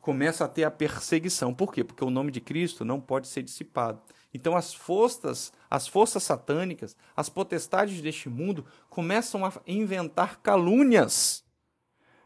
[0.00, 1.54] começa a ter a perseguição.
[1.54, 1.84] Por quê?
[1.84, 4.00] Porque o nome de Cristo não pode ser dissipado.
[4.32, 11.44] Então as forças, as forças satânicas, as potestades deste mundo começam a inventar calúnias.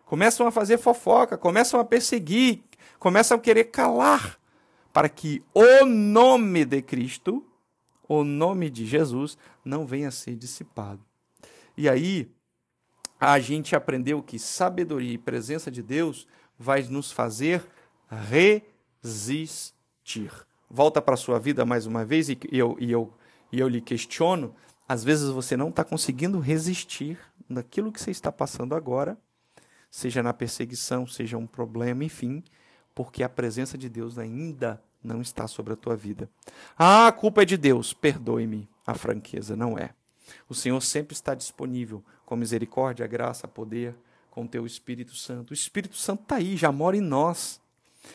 [0.04, 2.62] Começam a fazer fofoca, começam a perseguir,
[2.98, 4.38] começam a querer calar
[4.92, 7.46] para que o nome de Cristo,
[8.06, 11.00] o nome de Jesus, não venha a ser dissipado.
[11.76, 12.30] E aí,
[13.18, 16.26] a gente aprendeu que sabedoria e presença de Deus
[16.58, 17.64] vai nos fazer
[19.02, 19.72] resistir
[20.72, 23.12] volta para a sua vida mais uma vez e eu, e eu,
[23.52, 24.54] e eu lhe questiono,
[24.88, 29.16] às vezes você não está conseguindo resistir naquilo que você está passando agora,
[29.90, 32.42] seja na perseguição, seja um problema, enfim,
[32.94, 36.30] porque a presença de Deus ainda não está sobre a tua vida.
[36.78, 39.90] Ah, a culpa é de Deus, perdoe-me a franqueza, não é.
[40.48, 43.94] O Senhor sempre está disponível com misericórdia, graça, poder,
[44.30, 45.50] com teu Espírito Santo.
[45.50, 47.60] O Espírito Santo está aí, já mora em nós.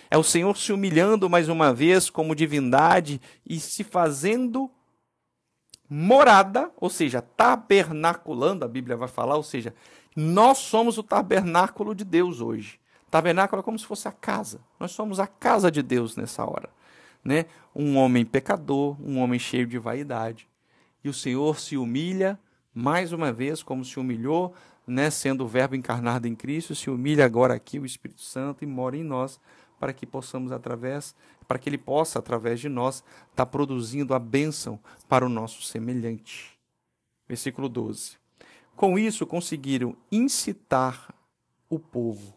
[0.09, 4.69] É o Senhor se humilhando mais uma vez como divindade e se fazendo
[5.89, 9.73] morada, ou seja, tabernaculando, a Bíblia vai falar, ou seja,
[10.15, 12.79] nós somos o tabernáculo de Deus hoje.
[13.09, 14.59] Tabernáculo é como se fosse a casa.
[14.79, 16.69] Nós somos a casa de Deus nessa hora.
[17.23, 17.45] Né?
[17.75, 20.47] Um homem pecador, um homem cheio de vaidade.
[21.03, 22.39] E o Senhor se humilha
[22.73, 24.53] mais uma vez, como se humilhou,
[24.85, 28.67] né, sendo o Verbo encarnado em Cristo, se humilha agora aqui o Espírito Santo e
[28.67, 29.39] mora em nós
[29.79, 31.15] para que possamos através,
[31.47, 35.61] para que ele possa através de nós estar tá produzindo a bênção para o nosso
[35.63, 36.57] semelhante.
[37.27, 38.17] Versículo 12.
[38.75, 41.13] Com isso conseguiram incitar
[41.69, 42.33] o povo,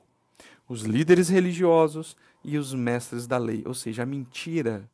[0.69, 4.89] os líderes religiosos e os mestres da lei, ou seja, a mentira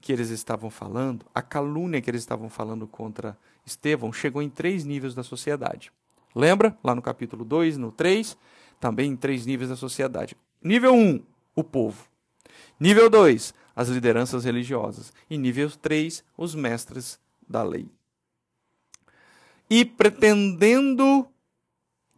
[0.00, 4.84] que eles estavam falando, a calúnia que eles estavam falando contra Estevão, chegou em três
[4.84, 5.92] níveis da sociedade.
[6.34, 6.76] Lembra?
[6.82, 8.36] Lá no capítulo 2, no 3,
[8.78, 10.36] também em três níveis da sociedade.
[10.62, 11.22] Nível 1, um,
[11.54, 12.06] o povo.
[12.78, 15.12] Nível 2, as lideranças religiosas.
[15.28, 17.88] E nível 3, os mestres da lei.
[19.68, 21.26] E pretendendo,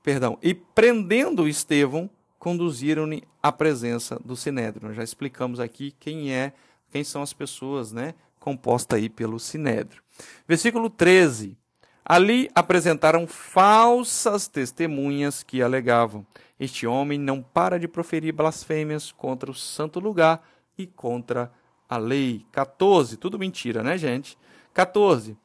[0.02, 4.86] perdão, e prendendo Estevão, conduziram-no à presença do Sinédrio.
[4.86, 6.52] Nós já explicamos aqui quem é,
[6.90, 10.02] quem são as pessoas, né, composta aí pelo Sinédrio.
[10.46, 11.56] Versículo 13.
[12.04, 16.26] Ali apresentaram falsas testemunhas que alegavam:
[16.58, 20.42] Este homem não para de proferir blasfêmias contra o santo lugar
[20.76, 21.52] e contra
[21.88, 22.44] a lei.
[22.52, 24.36] 14, tudo mentira, né, gente?
[24.74, 25.36] 14.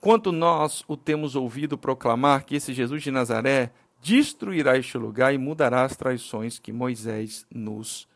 [0.00, 5.38] Quanto nós o temos ouvido proclamar que esse Jesus de Nazaré destruirá este lugar e
[5.38, 8.08] mudará as traições que Moisés nos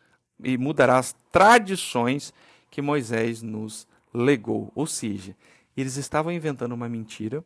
[0.43, 2.33] e mudará as tradições
[2.69, 4.71] que Moisés nos legou.
[4.75, 5.35] Ou seja,
[5.75, 7.43] eles estavam inventando uma mentira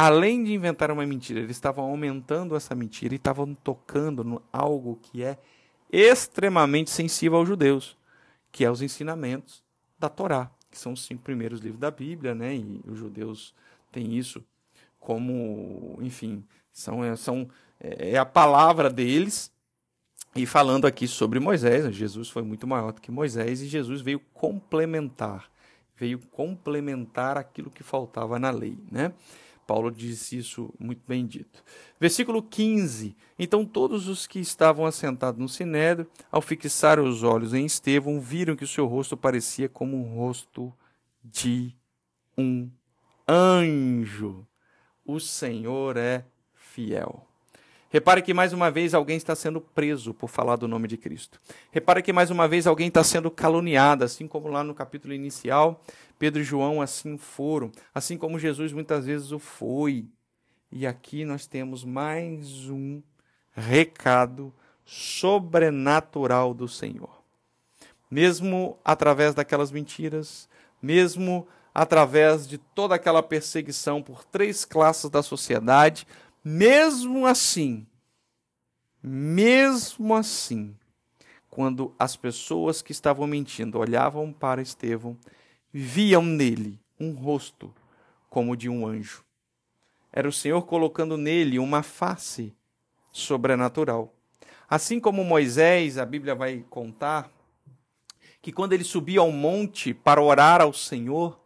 [0.00, 4.98] além de inventar uma mentira, eles estavam aumentando essa mentira e estavam tocando no algo
[5.02, 5.36] que é
[5.92, 7.98] extremamente sensível aos judeus,
[8.50, 9.62] que é os ensinamentos
[9.98, 12.56] da Torá, que são os cinco primeiros livros da Bíblia, né?
[12.56, 13.54] E os judeus
[13.92, 14.42] têm isso
[14.98, 17.46] como, enfim, são, é, são
[17.78, 19.52] é, é a palavra deles.
[20.34, 24.20] E falando aqui sobre Moisés, Jesus foi muito maior do que Moisés e Jesus veio
[24.32, 25.50] complementar,
[25.94, 29.12] veio complementar aquilo que faltava na lei, né?
[29.70, 31.62] Paulo disse isso muito bem dito.
[32.00, 33.16] Versículo 15.
[33.38, 38.56] Então todos os que estavam assentados no sinédrio, ao fixar os olhos em Estevão, viram
[38.56, 40.74] que o seu rosto parecia como um rosto
[41.22, 41.72] de
[42.36, 42.68] um
[43.28, 44.44] anjo.
[45.04, 47.29] O Senhor é fiel.
[47.92, 51.40] Repare que mais uma vez alguém está sendo preso por falar do nome de Cristo.
[51.72, 55.82] Repare que mais uma vez alguém está sendo caluniado, assim como lá no capítulo inicial,
[56.16, 60.06] Pedro e João assim foram, assim como Jesus muitas vezes o foi.
[60.70, 63.02] E aqui nós temos mais um
[63.50, 67.20] recado sobrenatural do Senhor.
[68.08, 70.48] Mesmo através daquelas mentiras,
[70.80, 76.06] mesmo através de toda aquela perseguição por três classes da sociedade,
[76.44, 77.86] mesmo assim,
[79.02, 80.76] mesmo assim,
[81.48, 85.16] quando as pessoas que estavam mentindo olhavam para Estevão
[85.72, 87.74] viam nele um rosto
[88.28, 89.24] como de um anjo.
[90.12, 92.54] Era o Senhor colocando nele uma face
[93.12, 94.14] sobrenatural.
[94.68, 97.30] Assim como Moisés, a Bíblia vai contar
[98.40, 101.38] que quando ele subia ao monte para orar ao Senhor,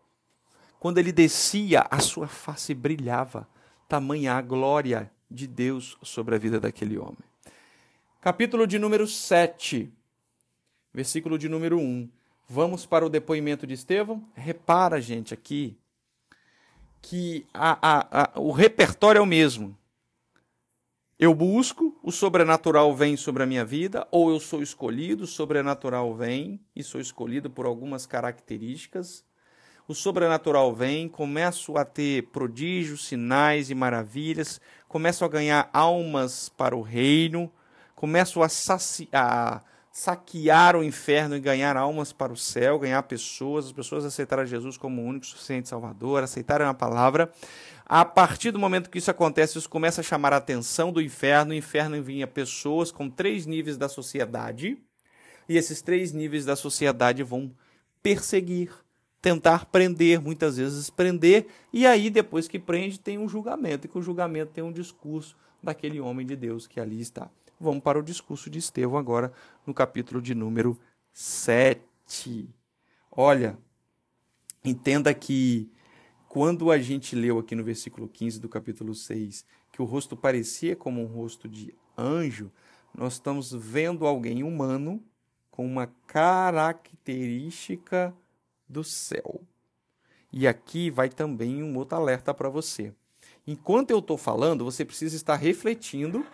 [0.79, 3.49] quando ele descia, a sua face brilhava,
[3.89, 7.19] tamanha a glória de Deus sobre a vida daquele homem.
[8.21, 9.93] Capítulo de número 7,
[10.93, 12.09] versículo de número 1.
[12.49, 14.27] Vamos para o depoimento de Estevão.
[14.35, 15.77] Repara, gente, aqui
[17.03, 19.77] que a, a, a, o repertório é o mesmo.
[21.19, 26.15] Eu busco, o sobrenatural vem sobre a minha vida, ou eu sou escolhido, o sobrenatural
[26.15, 29.25] vem e sou escolhido por algumas características.
[29.87, 36.75] O sobrenatural vem, começo a ter prodígios, sinais e maravilhas, começo a ganhar almas para
[36.75, 37.53] o reino,
[37.95, 38.49] começo a,
[39.13, 39.61] a
[39.93, 44.79] saquear o inferno e ganhar almas para o céu, ganhar pessoas, as pessoas aceitarem Jesus
[44.79, 47.31] como o único suficiente Salvador, aceitarem a palavra.
[47.85, 51.53] A partir do momento que isso acontece, isso começa a chamar a atenção do inferno.
[51.53, 54.79] O inferno envia pessoas com três níveis da sociedade,
[55.47, 57.55] e esses três níveis da sociedade vão
[58.03, 58.71] perseguir,
[59.25, 63.99] tentar prender, muitas vezes prender, e aí depois que prende tem um julgamento, e com
[63.99, 67.31] o julgamento tem um discurso daquele homem de Deus que ali está.
[67.59, 69.33] Vamos para o discurso de Estevão agora,
[69.67, 70.79] no capítulo de número
[71.11, 72.51] 7.
[73.11, 73.57] Olha,
[74.63, 75.71] entenda que
[76.29, 80.77] quando a gente leu aqui no versículo 15 do capítulo 6 que o rosto parecia
[80.77, 82.53] como um rosto de anjo,
[82.95, 85.03] nós estamos vendo alguém humano
[85.51, 88.15] com uma característica
[88.69, 89.41] do céu.
[90.33, 92.93] E aqui vai também um outro alerta para você.
[93.47, 96.27] Enquanto eu estou falando, você precisa estar refletindo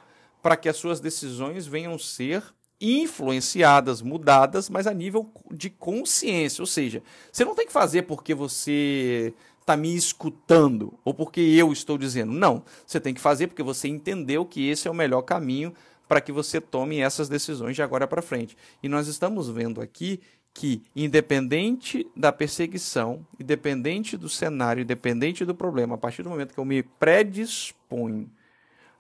[0.43, 2.43] para que as suas decisões venham ser
[2.81, 6.63] influenciadas, mudadas, mas a nível de consciência.
[6.63, 11.73] Ou seja, você não tem que fazer porque você está me escutando ou porque eu
[11.73, 12.33] estou dizendo.
[12.33, 15.75] Não, você tem que fazer porque você entendeu que esse é o melhor caminho
[16.09, 18.57] para que você tome essas decisões de agora para frente.
[18.83, 20.21] E nós estamos vendo aqui
[20.61, 26.61] que, independente da perseguição, independente do cenário, independente do problema, a partir do momento que
[26.61, 28.31] eu me predisponho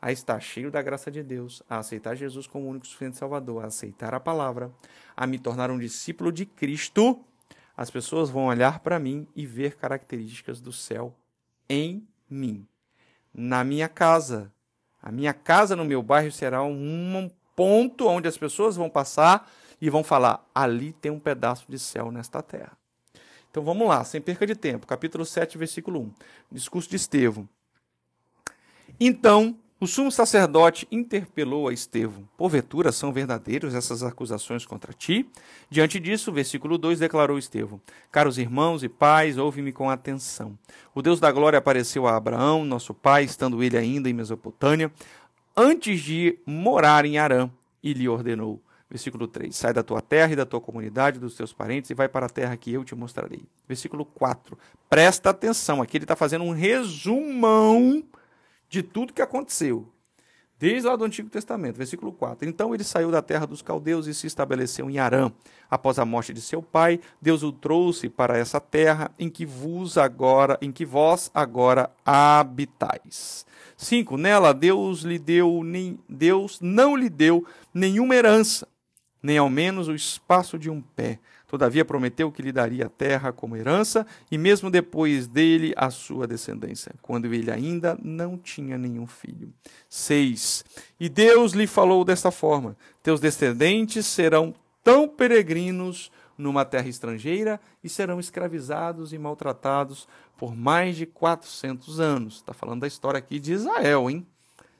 [0.01, 3.67] a estar cheio da graça de Deus, a aceitar Jesus como único suficiente Salvador, a
[3.67, 4.73] aceitar a palavra,
[5.15, 7.23] a me tornar um discípulo de Cristo,
[7.77, 11.15] as pessoas vão olhar para mim e ver características do céu
[11.69, 12.67] em mim.
[13.35, 14.51] Na minha casa.
[15.03, 19.47] A minha casa no meu bairro será um ponto onde as pessoas vão passar
[19.81, 22.77] e vão falar: ali tem um pedaço de céu nesta terra.
[23.51, 24.87] Então vamos lá, sem perca de tempo.
[24.87, 26.13] Capítulo 7, versículo 1.
[26.53, 27.49] Discurso de Estevão.
[28.99, 35.27] Então o sumo sacerdote interpelou a Estevão: Porventura são verdadeiros essas acusações contra ti?
[35.71, 37.81] Diante disso, versículo 2 declarou Estevão:
[38.13, 40.59] Caros irmãos e pais, ouve-me com atenção.
[40.95, 44.93] O Deus da glória apareceu a Abraão, nosso pai, estando ele ainda em Mesopotâmia,
[45.57, 47.51] antes de morar em Arã,
[47.83, 51.53] e lhe ordenou: Versículo 3: Sai da tua terra e da tua comunidade, dos teus
[51.53, 53.43] parentes, e vai para a terra que eu te mostrarei.
[53.69, 58.03] Versículo 4: Presta atenção, aqui ele está fazendo um resumão
[58.69, 59.89] de tudo que aconteceu.
[60.59, 62.47] Desde lá do Antigo Testamento, versículo 4.
[62.47, 65.33] Então ele saiu da terra dos caldeus e se estabeleceu em Arã.
[65.71, 69.97] Após a morte de seu pai, Deus o trouxe para essa terra em que vos
[69.97, 73.47] agora, em que vós agora habitais.
[73.75, 74.19] 5.
[74.19, 78.69] Nela Deus lhe deu nem Deus não lhe deu nenhuma herança,
[79.23, 81.19] nem ao menos o espaço de um pé
[81.51, 86.25] Todavia prometeu que lhe daria a terra como herança, e mesmo depois dele a sua
[86.25, 89.53] descendência, quando ele ainda não tinha nenhum filho.
[89.89, 90.65] 6.
[91.01, 94.55] E Deus lhe falou desta forma: Teus descendentes serão
[94.85, 100.07] tão peregrinos numa terra estrangeira e serão escravizados e maltratados
[100.37, 102.37] por mais de 400 anos.
[102.37, 104.25] Está falando da história aqui de Israel, hein?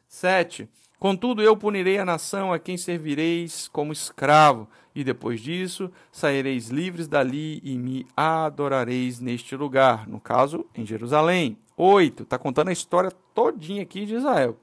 [0.07, 0.69] 7.
[1.01, 7.09] Contudo, eu punirei a nação a quem servireis como escravo, e depois disso saireis livres
[7.09, 10.07] dali e me adorareis neste lugar.
[10.07, 11.57] No caso, em Jerusalém.
[11.75, 12.25] 8.
[12.25, 14.59] Está contando a história todinha aqui de Israel.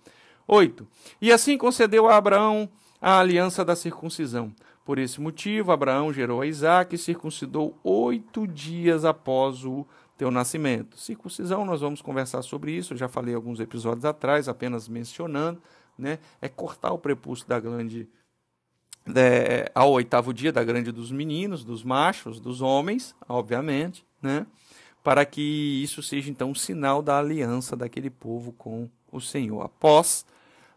[0.47, 0.87] 8.
[1.19, 2.69] E assim concedeu a Abraão
[3.01, 4.53] a aliança da circuncisão.
[4.85, 10.99] Por esse motivo, Abraão gerou a Isaac e circuncidou oito dias após o teu nascimento.
[10.99, 15.59] Circuncisão, nós vamos conversar sobre isso, eu já falei alguns episódios atrás, apenas mencionando
[15.97, 18.07] né, é cortar o prepúcio da glande
[19.15, 24.45] é, ao oitavo dia da grande dos meninos, dos machos, dos homens, obviamente, né,
[25.03, 29.61] para que isso seja então um sinal da aliança daquele povo com o Senhor.
[29.61, 30.25] Após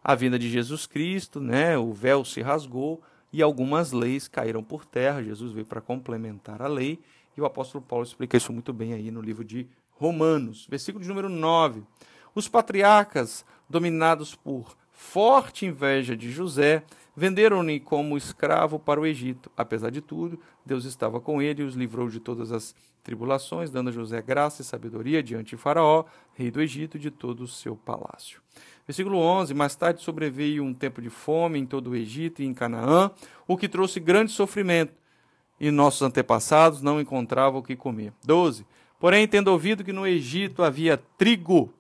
[0.03, 3.03] a vinda de Jesus Cristo, né, o véu se rasgou
[3.33, 5.23] e algumas leis caíram por terra.
[5.23, 6.99] Jesus veio para complementar a lei
[7.37, 11.09] E o apóstolo Paulo explica isso muito bem aí no livro de Romanos, versículo de
[11.09, 11.83] número 9.
[12.35, 16.85] Os patriarcas, dominados por forte inveja de José,
[17.17, 19.51] venderam-no como escravo para o Egito.
[19.57, 23.89] Apesar de tudo, Deus estava com ele e os livrou de todas as tribulações, dando
[23.89, 27.49] a José graça e sabedoria diante de Faraó, rei do Egito, e de todo o
[27.49, 28.41] seu palácio.
[28.87, 32.53] Versículo 11: Mais tarde sobreveio um tempo de fome em todo o Egito e em
[32.53, 33.11] Canaã,
[33.49, 34.93] o que trouxe grande sofrimento,
[35.59, 38.13] e nossos antepassados não encontravam o que comer.
[38.25, 38.67] 12:
[39.01, 41.73] Porém, tendo ouvido que no Egito havia trigo,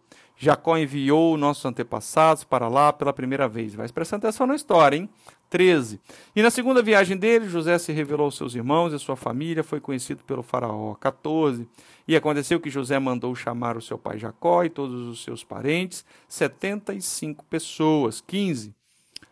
[0.42, 3.74] Jacó enviou nossos antepassados para lá pela primeira vez.
[3.74, 5.06] Vai prestando atenção na história, hein?
[5.50, 6.00] 13.
[6.34, 9.80] E na segunda viagem dele, José se revelou aos seus irmãos e sua família foi
[9.80, 10.94] conhecido pelo faraó.
[10.94, 11.68] 14.
[12.08, 16.06] E aconteceu que José mandou chamar o seu pai Jacó e todos os seus parentes,
[16.26, 18.22] 75 pessoas.
[18.26, 18.74] 15.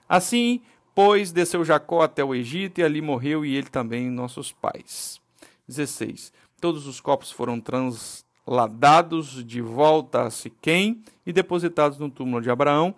[0.07, 0.61] Assim,
[0.95, 5.23] pois, desceu Jacó até o Egito e ali morreu e ele também nossos pais.
[5.67, 6.35] 16.
[6.61, 12.51] Todos os corpos foram trans ladados de volta a Siquém e depositados no túmulo de
[12.51, 12.95] Abraão.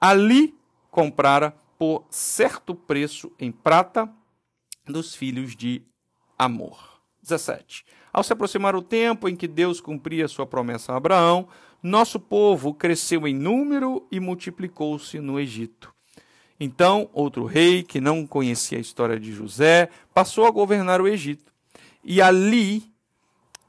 [0.00, 0.54] Ali
[0.90, 4.10] comprara por certo preço em prata
[4.86, 5.82] dos filhos de
[6.38, 6.78] Amor.
[7.22, 7.84] 17.
[8.10, 11.46] Ao se aproximar o tempo em que Deus cumpria sua promessa a Abraão,
[11.82, 15.94] nosso povo cresceu em número e multiplicou-se no Egito.
[16.58, 21.52] Então, outro rei, que não conhecia a história de José, passou a governar o Egito.
[22.02, 22.89] E ali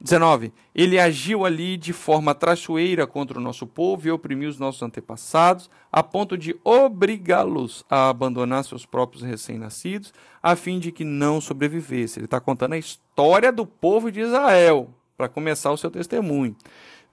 [0.02, 0.52] 19.
[0.74, 5.70] Ele agiu ali de forma traiçoeira contra o nosso povo e oprimiu os nossos antepassados,
[5.92, 12.18] a ponto de obrigá-los a abandonar seus próprios recém-nascidos, a fim de que não sobrevivesse.
[12.18, 16.56] Ele está contando a história do povo de Israel, para começar o seu testemunho.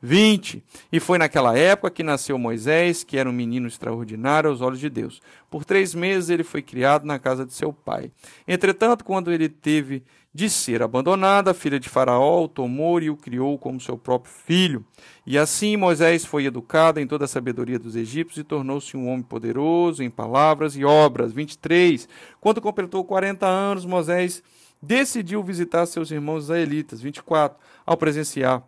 [0.02, 0.64] 20.
[0.92, 4.90] E foi naquela época que nasceu Moisés, que era um menino extraordinário aos olhos de
[4.90, 5.22] Deus.
[5.50, 8.12] Por três meses ele foi criado na casa de seu pai.
[8.48, 13.18] Entretanto, quando ele teve de ser abandonado, a filha de Faraó o tomou e o
[13.18, 14.86] criou como seu próprio filho.
[15.26, 19.24] E assim Moisés foi educado em toda a sabedoria dos egípcios e tornou-se um homem
[19.24, 21.34] poderoso em palavras e obras.
[21.34, 22.08] 23.
[22.40, 24.44] Quando completou 40 anos, Moisés
[24.82, 27.02] decidiu visitar seus irmãos israelitas.
[27.02, 27.58] 24.
[27.86, 28.64] Ao presenciar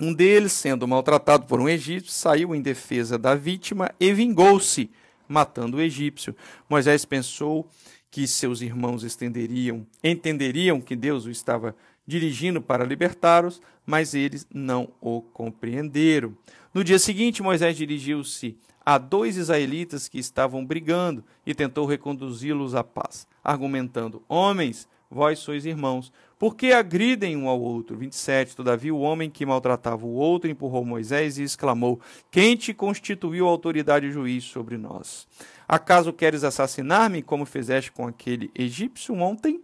[0.00, 4.90] um deles, sendo maltratado por um egípcio, saiu em defesa da vítima e vingou-se,
[5.28, 6.34] matando o egípcio.
[6.68, 7.68] Moisés pensou
[8.10, 11.74] que seus irmãos estenderiam, entenderiam que Deus o estava
[12.06, 16.34] dirigindo para libertá-los, mas eles não o compreenderam.
[16.72, 22.82] No dia seguinte, Moisés dirigiu-se a dois israelitas que estavam brigando e tentou reconduzi-los à
[22.82, 26.12] paz, argumentando: Homens, vós sois irmãos.
[26.38, 27.96] Por que agridem um ao outro?
[27.96, 28.54] 27.
[28.54, 32.00] Todavia, o homem que maltratava o outro empurrou Moisés e exclamou:
[32.30, 35.26] Quem te constituiu autoridade e juiz sobre nós?
[35.66, 39.60] Acaso queres assassinar-me, como fizeste com aquele egípcio ontem?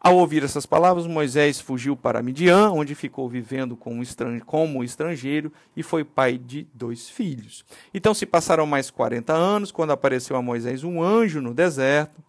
[0.00, 6.04] Ao ouvir essas palavras, Moisés fugiu para Midian, onde ficou vivendo como estrangeiro e foi
[6.04, 7.64] pai de dois filhos.
[7.92, 12.22] Então se passaram mais quarenta anos, quando apareceu a Moisés um anjo no deserto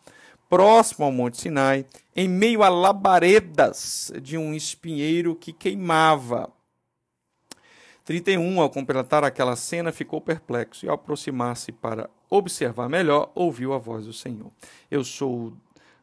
[0.49, 1.85] próximo ao Monte Sinai,
[2.15, 6.51] em meio a labaredas de um espinheiro que queimava.
[8.03, 13.77] 31, ao completar aquela cena, ficou perplexo e, ao aproximar-se para observar melhor, ouviu a
[13.77, 14.51] voz do Senhor:
[14.89, 15.57] Eu sou o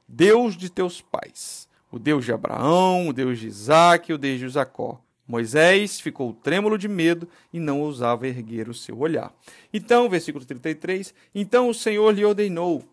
[0.07, 4.49] Deus de teus pais, o Deus de Abraão, o Deus de Isaac o Deus de
[4.49, 5.01] Jacó.
[5.26, 9.34] Moisés ficou trêmulo de medo e não ousava erguer o seu olhar.
[9.72, 12.84] Então, versículo 33: Então o Senhor lhe ordenou: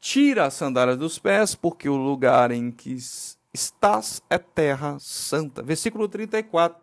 [0.00, 2.96] Tira as sandálias dos pés, porque o lugar em que
[3.52, 5.62] estás é terra santa.
[5.62, 6.80] Versículo 34.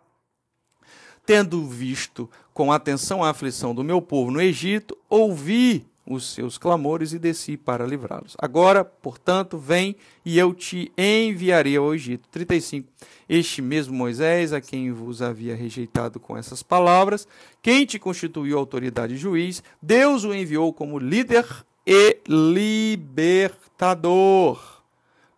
[1.24, 7.12] Tendo visto com atenção a aflição do meu povo no Egito, ouvi os seus clamores
[7.12, 8.36] e desci para livrá-los.
[8.38, 12.28] Agora, portanto, vem e eu te enviarei ao Egito.
[12.28, 12.92] 35.
[13.26, 17.26] Este mesmo Moisés, a quem vos havia rejeitado com essas palavras,
[17.62, 21.46] quem te constituiu autoridade e juiz, Deus o enviou como líder
[21.86, 23.62] e libertador,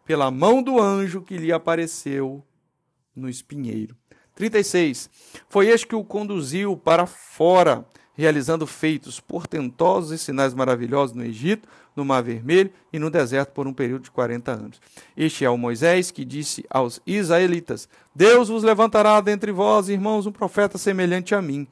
[0.05, 2.45] pela mão do anjo que lhe apareceu
[3.15, 3.97] no espinheiro.
[4.35, 5.11] 36.
[5.49, 7.85] Foi este que o conduziu para fora,
[8.15, 13.67] realizando feitos portentosos e sinais maravilhosos no Egito, no Mar Vermelho e no deserto por
[13.67, 14.81] um período de 40 anos.
[15.17, 20.33] Este é o Moisés que disse aos israelitas: Deus vos levantará dentre vós, irmãos, um
[20.33, 21.67] profeta semelhante a mim.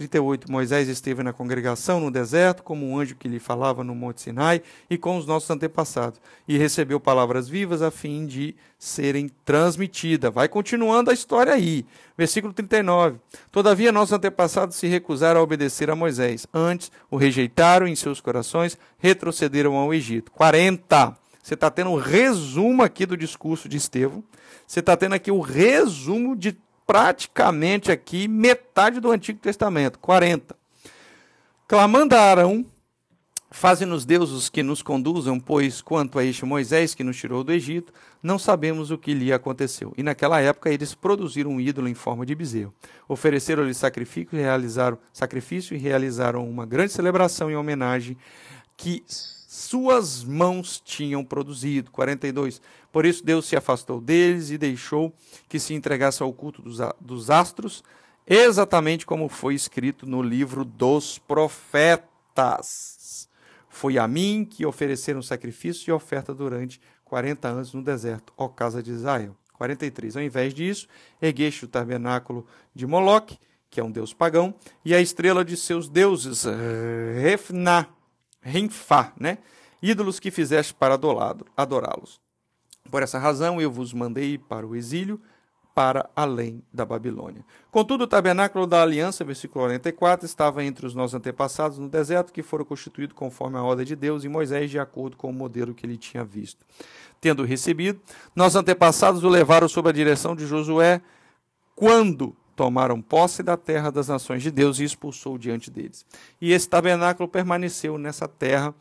[0.00, 0.50] 38.
[0.50, 4.62] Moisés esteve na congregação no deserto, como um anjo que lhe falava no Monte Sinai
[4.88, 10.32] e com os nossos antepassados, e recebeu palavras vivas a fim de serem transmitidas.
[10.32, 11.84] Vai continuando a história aí.
[12.16, 13.18] Versículo 39.
[13.52, 16.46] Todavia, nossos antepassados se recusaram a obedecer a Moisés.
[16.54, 20.32] Antes, o rejeitaram em seus corações, retrocederam ao Egito.
[20.32, 21.14] 40.
[21.42, 24.24] Você está tendo um resumo aqui do discurso de Estevão.
[24.66, 26.56] Você está tendo aqui o resumo de
[26.90, 30.56] praticamente aqui metade do Antigo Testamento, 40.
[31.68, 32.66] Clamando a Arão,
[33.52, 37.92] Faze-nos deuses que nos conduzam, pois quanto a este Moisés que nos tirou do Egito,
[38.22, 39.92] não sabemos o que lhe aconteceu.
[39.96, 42.72] E naquela época eles produziram um ídolo em forma de bezerro.
[43.08, 48.16] Ofereceram-lhe sacrifício realizaram sacrifício e realizaram uma grande celebração em homenagem
[48.76, 49.02] que
[49.60, 51.90] suas mãos tinham produzido.
[51.90, 52.60] 42.
[52.92, 55.14] Por isso Deus se afastou deles e deixou
[55.48, 57.84] que se entregasse ao culto dos, dos astros,
[58.26, 62.98] exatamente como foi escrito no livro dos profetas.
[63.68, 68.82] Foi a mim que ofereceram sacrifício e oferta durante 40 anos no deserto, ó casa
[68.82, 69.36] de Israel.
[69.54, 70.16] 43.
[70.16, 70.88] Ao invés disso,
[71.20, 73.38] ergueste o tabernáculo de Moloque,
[73.68, 74.54] que é um deus pagão,
[74.84, 76.46] e a estrela de seus deuses,
[77.20, 77.86] Refna,
[78.40, 79.38] Renfá, né?
[79.82, 80.94] ídolos que fizeste para
[81.56, 82.20] adorá-los.
[82.90, 85.20] Por essa razão eu vos mandei para o exílio,
[85.74, 87.44] para além da Babilônia.
[87.70, 92.42] Contudo, o tabernáculo da aliança, versículo 44, estava entre os nossos antepassados no deserto, que
[92.42, 95.86] foram constituídos conforme a ordem de Deus e Moisés, de acordo com o modelo que
[95.86, 96.66] ele tinha visto.
[97.20, 98.00] Tendo recebido,
[98.34, 101.00] nossos antepassados o levaram sob a direção de Josué,
[101.76, 106.04] quando tomaram posse da terra das nações de Deus e expulsou diante deles.
[106.38, 108.74] E esse tabernáculo permaneceu nessa terra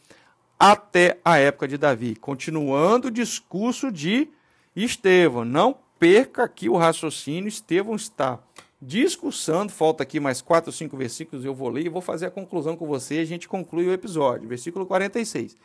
[0.60, 4.28] até a época de Davi, continuando o discurso de
[4.76, 7.48] Estevão, não perca aqui o raciocínio.
[7.48, 8.38] Estevão está
[8.82, 12.32] discussando, falta aqui mais quatro ou cinco versículos, eu vou ler e vou fazer a
[12.32, 14.50] conclusão com você a gente conclui o episódio.
[14.50, 15.56] Versículo 46.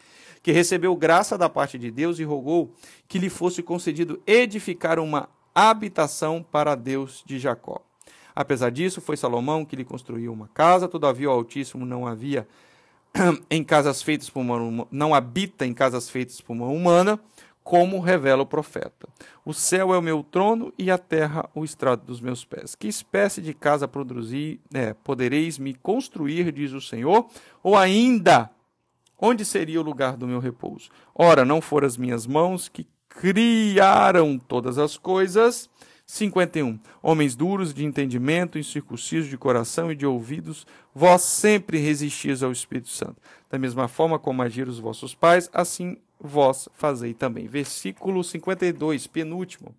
[0.40, 2.72] Que recebeu graça da parte de Deus e rogou
[3.08, 7.82] que lhe fosse concedido edificar uma habitação para Deus de Jacó.
[8.34, 12.46] Apesar disso, foi Salomão que lhe construiu uma casa, todavia o Altíssimo não havia
[13.48, 17.20] em casas feitas por uma, não habita em casas feitas por uma humana,
[17.62, 19.08] como revela o profeta.
[19.44, 22.74] O céu é o meu trono e a terra o estrado dos meus pés.
[22.74, 27.26] Que espécie de casa produzir, é, podereis me construir, diz o Senhor?
[27.62, 28.50] Ou ainda,
[29.18, 30.90] onde seria o lugar do meu repouso?
[31.14, 35.70] Ora, não foram as minhas mãos que criaram todas as coisas.
[36.06, 36.78] 51.
[37.02, 42.88] Homens duros de entendimento, incircuncisos de coração e de ouvidos, vós sempre resistis ao Espírito
[42.88, 43.16] Santo.
[43.50, 47.46] Da mesma forma como agiram os vossos pais, assim vós fazei também.
[47.46, 49.74] Versículo 52, penúltimo.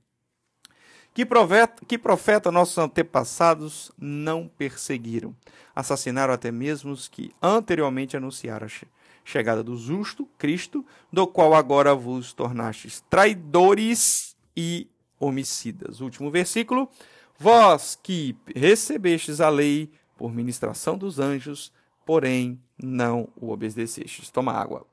[1.14, 5.34] Que profeta, que profeta nossos antepassados não perseguiram?
[5.74, 8.86] Assassinaram até mesmo os que anteriormente anunciaram a
[9.24, 16.01] chegada do justo, Cristo, do qual agora vos tornastes traidores e homicidas.
[16.01, 16.89] Último versículo.
[17.38, 21.72] Vós que recebestes a lei por ministração dos anjos,
[22.05, 24.30] porém não o obedecestes.
[24.30, 24.88] Toma água.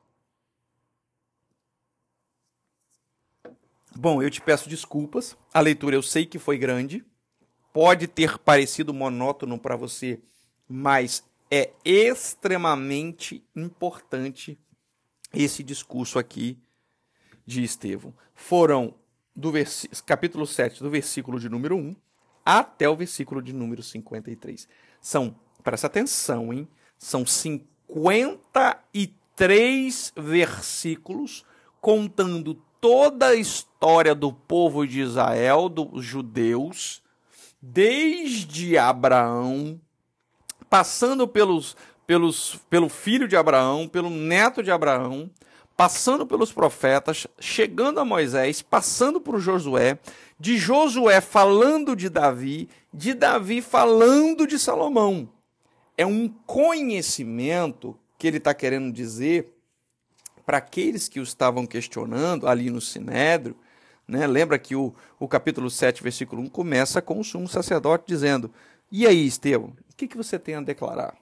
[3.95, 5.37] Bom, eu te peço desculpas.
[5.53, 7.05] A leitura eu sei que foi grande.
[7.73, 10.21] Pode ter parecido monótono para você,
[10.69, 14.59] mas é extremamente importante
[15.33, 16.59] esse discurso aqui
[17.47, 18.15] de Estevão.
[18.35, 18.95] Foram
[19.35, 19.51] do
[20.05, 21.97] capítulo 7, do versículo de número 1
[22.45, 24.69] até o versículo de número 53.
[25.01, 26.69] São, presta atenção, hein?
[26.99, 31.45] São 53 versículos
[31.81, 37.03] contando toda a história do povo de Israel, dos judeus,
[37.61, 39.81] desde Abraão,
[40.69, 41.77] passando pelos,
[42.07, 45.31] pelos, pelo filho de Abraão, pelo neto de Abraão,
[45.77, 49.99] passando pelos profetas, chegando a Moisés, passando por Josué,
[50.39, 55.29] de Josué falando de Davi, de Davi falando de Salomão.
[55.97, 59.53] É um conhecimento que ele está querendo dizer
[60.45, 63.57] para aqueles que o estavam questionando ali no Sinédrio,
[64.07, 68.53] né, lembra que o, o capítulo 7, versículo 1 começa com o sumo sacerdote dizendo:
[68.91, 71.17] E aí, Estevão, o que, que você tem a declarar?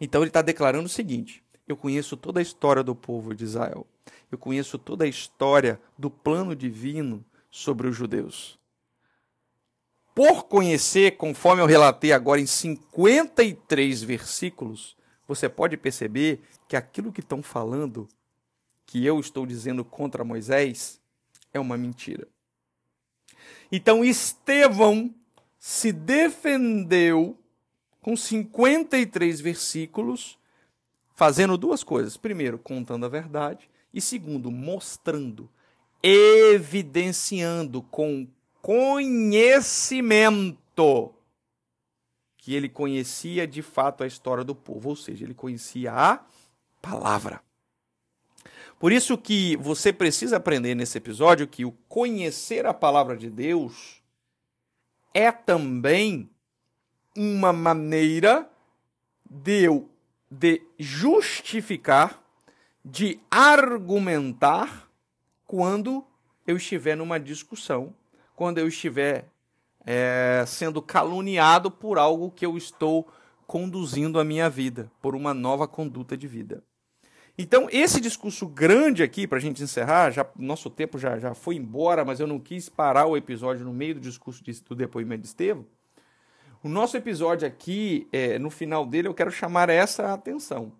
[0.00, 3.86] Então ele está declarando o seguinte: Eu conheço toda a história do povo de Israel,
[4.30, 8.58] eu conheço toda a história do plano divino sobre os judeus.
[10.14, 14.96] Por conhecer, conforme eu relatei agora em 53 versículos,
[15.26, 18.08] você pode perceber que aquilo que estão falando,
[18.84, 21.00] que eu estou dizendo contra Moisés,
[21.52, 22.28] é uma mentira.
[23.70, 25.14] Então Estevão
[25.58, 27.38] se defendeu
[28.02, 30.38] com 53 versículos,
[31.22, 32.16] fazendo duas coisas.
[32.16, 35.48] Primeiro, contando a verdade, e segundo, mostrando,
[36.02, 38.26] evidenciando com
[38.60, 41.14] conhecimento
[42.36, 46.24] que ele conhecia de fato a história do povo, ou seja, ele conhecia a
[46.80, 47.40] palavra.
[48.80, 54.02] Por isso que você precisa aprender nesse episódio que o conhecer a palavra de Deus
[55.14, 56.28] é também
[57.16, 58.50] uma maneira
[59.30, 59.91] de eu
[60.32, 62.22] de justificar,
[62.82, 64.88] de argumentar
[65.46, 66.02] quando
[66.46, 67.94] eu estiver numa discussão,
[68.34, 69.28] quando eu estiver
[69.84, 73.06] é, sendo caluniado por algo que eu estou
[73.46, 76.64] conduzindo a minha vida, por uma nova conduta de vida.
[77.36, 81.56] Então, esse discurso grande aqui, para a gente encerrar, já, nosso tempo já, já foi
[81.56, 85.22] embora, mas eu não quis parar o episódio no meio do discurso de, do depoimento
[85.22, 85.66] de Estevão.
[86.62, 90.72] O nosso episódio aqui, é, no final dele, eu quero chamar essa atenção.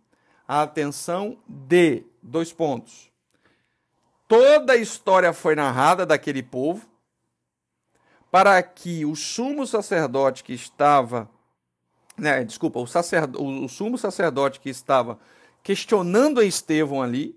[0.46, 3.10] A atenção de dois pontos.
[4.28, 6.86] Toda a história foi narrada daquele povo
[8.30, 11.28] para que o sumo sacerdote que estava,
[12.16, 15.18] né, desculpa, o, sacerdo, o sumo sacerdote que estava
[15.64, 17.36] questionando a Estevão ali,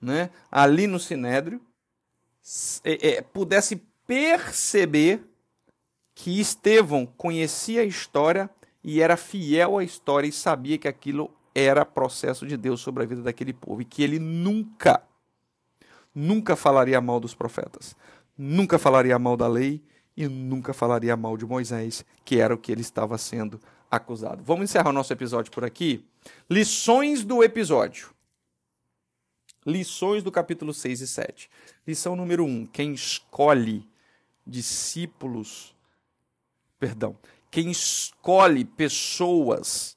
[0.00, 1.60] né, ali no Sinédrio,
[2.84, 5.24] é, é, pudesse perceber
[6.14, 8.48] que Estevão conhecia a história
[8.82, 13.06] e era fiel à história e sabia que aquilo era processo de Deus sobre a
[13.06, 15.02] vida daquele povo e que ele nunca,
[16.14, 17.96] nunca falaria mal dos profetas,
[18.36, 19.82] nunca falaria mal da lei
[20.16, 23.60] e nunca falaria mal de Moisés, que era o que ele estava sendo
[23.90, 24.42] acusado.
[24.44, 26.04] Vamos encerrar o nosso episódio por aqui.
[26.48, 28.12] Lições do episódio.
[29.66, 31.50] Lições do capítulo 6 e 7.
[31.86, 32.66] Lição número 1.
[32.66, 33.88] Quem escolhe
[34.46, 35.73] discípulos,
[36.84, 37.16] perdão,
[37.50, 39.96] quem escolhe pessoas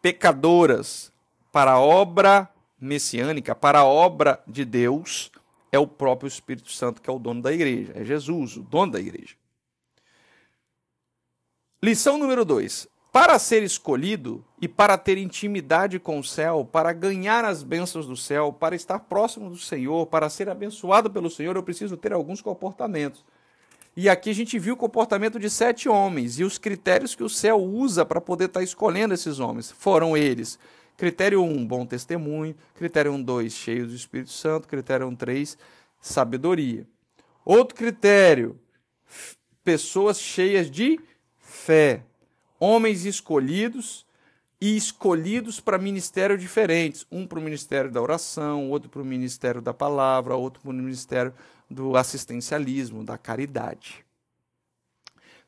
[0.00, 1.12] pecadoras
[1.50, 2.48] para a obra
[2.80, 5.32] messiânica, para a obra de Deus,
[5.72, 8.92] é o próprio Espírito Santo que é o dono da igreja, é Jesus, o dono
[8.92, 9.34] da igreja.
[11.82, 12.86] Lição número 2.
[13.10, 18.16] Para ser escolhido e para ter intimidade com o céu, para ganhar as bênçãos do
[18.16, 22.40] céu, para estar próximo do Senhor, para ser abençoado pelo Senhor, eu preciso ter alguns
[22.40, 23.24] comportamentos.
[23.96, 27.28] E aqui a gente viu o comportamento de sete homens e os critérios que o
[27.28, 29.70] céu usa para poder estar tá escolhendo esses homens.
[29.70, 30.58] Foram eles:
[30.96, 35.10] critério 1, um, bom testemunho, critério 1, um, 2, cheio do Espírito Santo, critério 1,
[35.10, 35.56] um, 3,
[36.00, 36.86] sabedoria.
[37.44, 38.58] Outro critério:
[39.62, 40.98] pessoas cheias de
[41.38, 42.02] fé
[42.64, 44.06] homens escolhidos
[44.60, 47.06] e escolhidos para ministérios diferentes.
[47.10, 50.74] Um para o ministério da oração, outro para o ministério da palavra, outro para o
[50.74, 51.34] ministério
[51.70, 54.04] do assistencialismo, da caridade.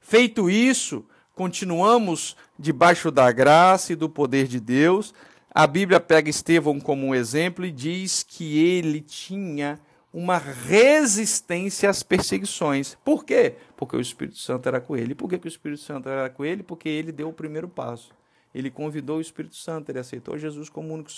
[0.00, 1.04] Feito isso,
[1.34, 5.12] continuamos debaixo da graça e do poder de Deus.
[5.50, 9.80] A Bíblia pega Estevão como um exemplo e diz que ele tinha
[10.12, 12.96] uma resistência às perseguições.
[13.04, 13.56] Por quê?
[13.76, 15.14] Porque o Espírito Santo era com ele.
[15.14, 16.62] Por que, que o Espírito Santo era com ele?
[16.62, 18.10] Porque ele deu o primeiro passo.
[18.54, 21.12] Ele convidou o Espírito Santo, ele aceitou Jesus como único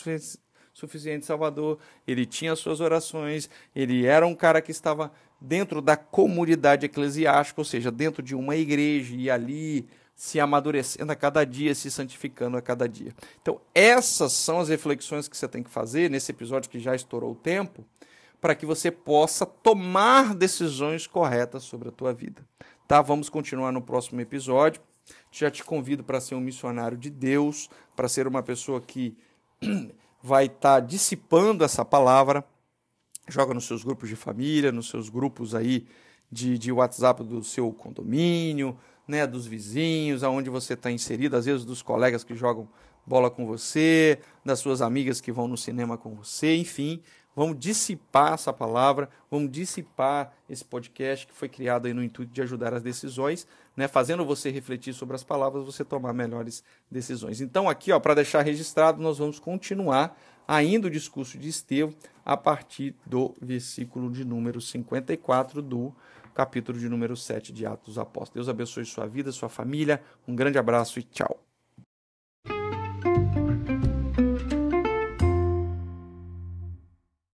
[0.78, 6.86] suficiente Salvador, ele tinha suas orações, ele era um cara que estava dentro da comunidade
[6.86, 11.90] eclesiástica, ou seja, dentro de uma igreja e ali se amadurecendo a cada dia, se
[11.90, 13.12] santificando a cada dia.
[13.40, 17.32] Então, essas são as reflexões que você tem que fazer nesse episódio que já estourou
[17.32, 17.84] o tempo
[18.40, 22.44] para que você possa tomar decisões corretas sobre a tua vida.
[22.86, 23.02] Tá?
[23.02, 24.80] Vamos continuar no próximo episódio.
[25.30, 29.16] Já te convido para ser um missionário de Deus, para ser uma pessoa que
[30.22, 32.44] vai estar tá dissipando essa palavra.
[33.28, 35.86] Joga nos seus grupos de família, nos seus grupos aí
[36.30, 41.64] de, de WhatsApp do seu condomínio, né, dos vizinhos, aonde você está inserido, às vezes
[41.64, 42.68] dos colegas que jogam
[43.06, 47.02] bola com você, das suas amigas que vão no cinema com você, enfim,
[47.38, 52.42] Vamos dissipar essa palavra, vamos dissipar esse podcast que foi criado aí no intuito de
[52.42, 53.86] ajudar as decisões, né?
[53.86, 57.40] fazendo você refletir sobre as palavras, você tomar melhores decisões.
[57.40, 60.18] Então, aqui, para deixar registrado, nós vamos continuar
[60.48, 65.94] ainda o discurso de Estevão a partir do versículo de número 54 do
[66.34, 68.34] capítulo de número 7 de Atos dos Apóstolos.
[68.34, 70.02] Deus abençoe sua vida, sua família.
[70.26, 71.47] Um grande abraço e tchau.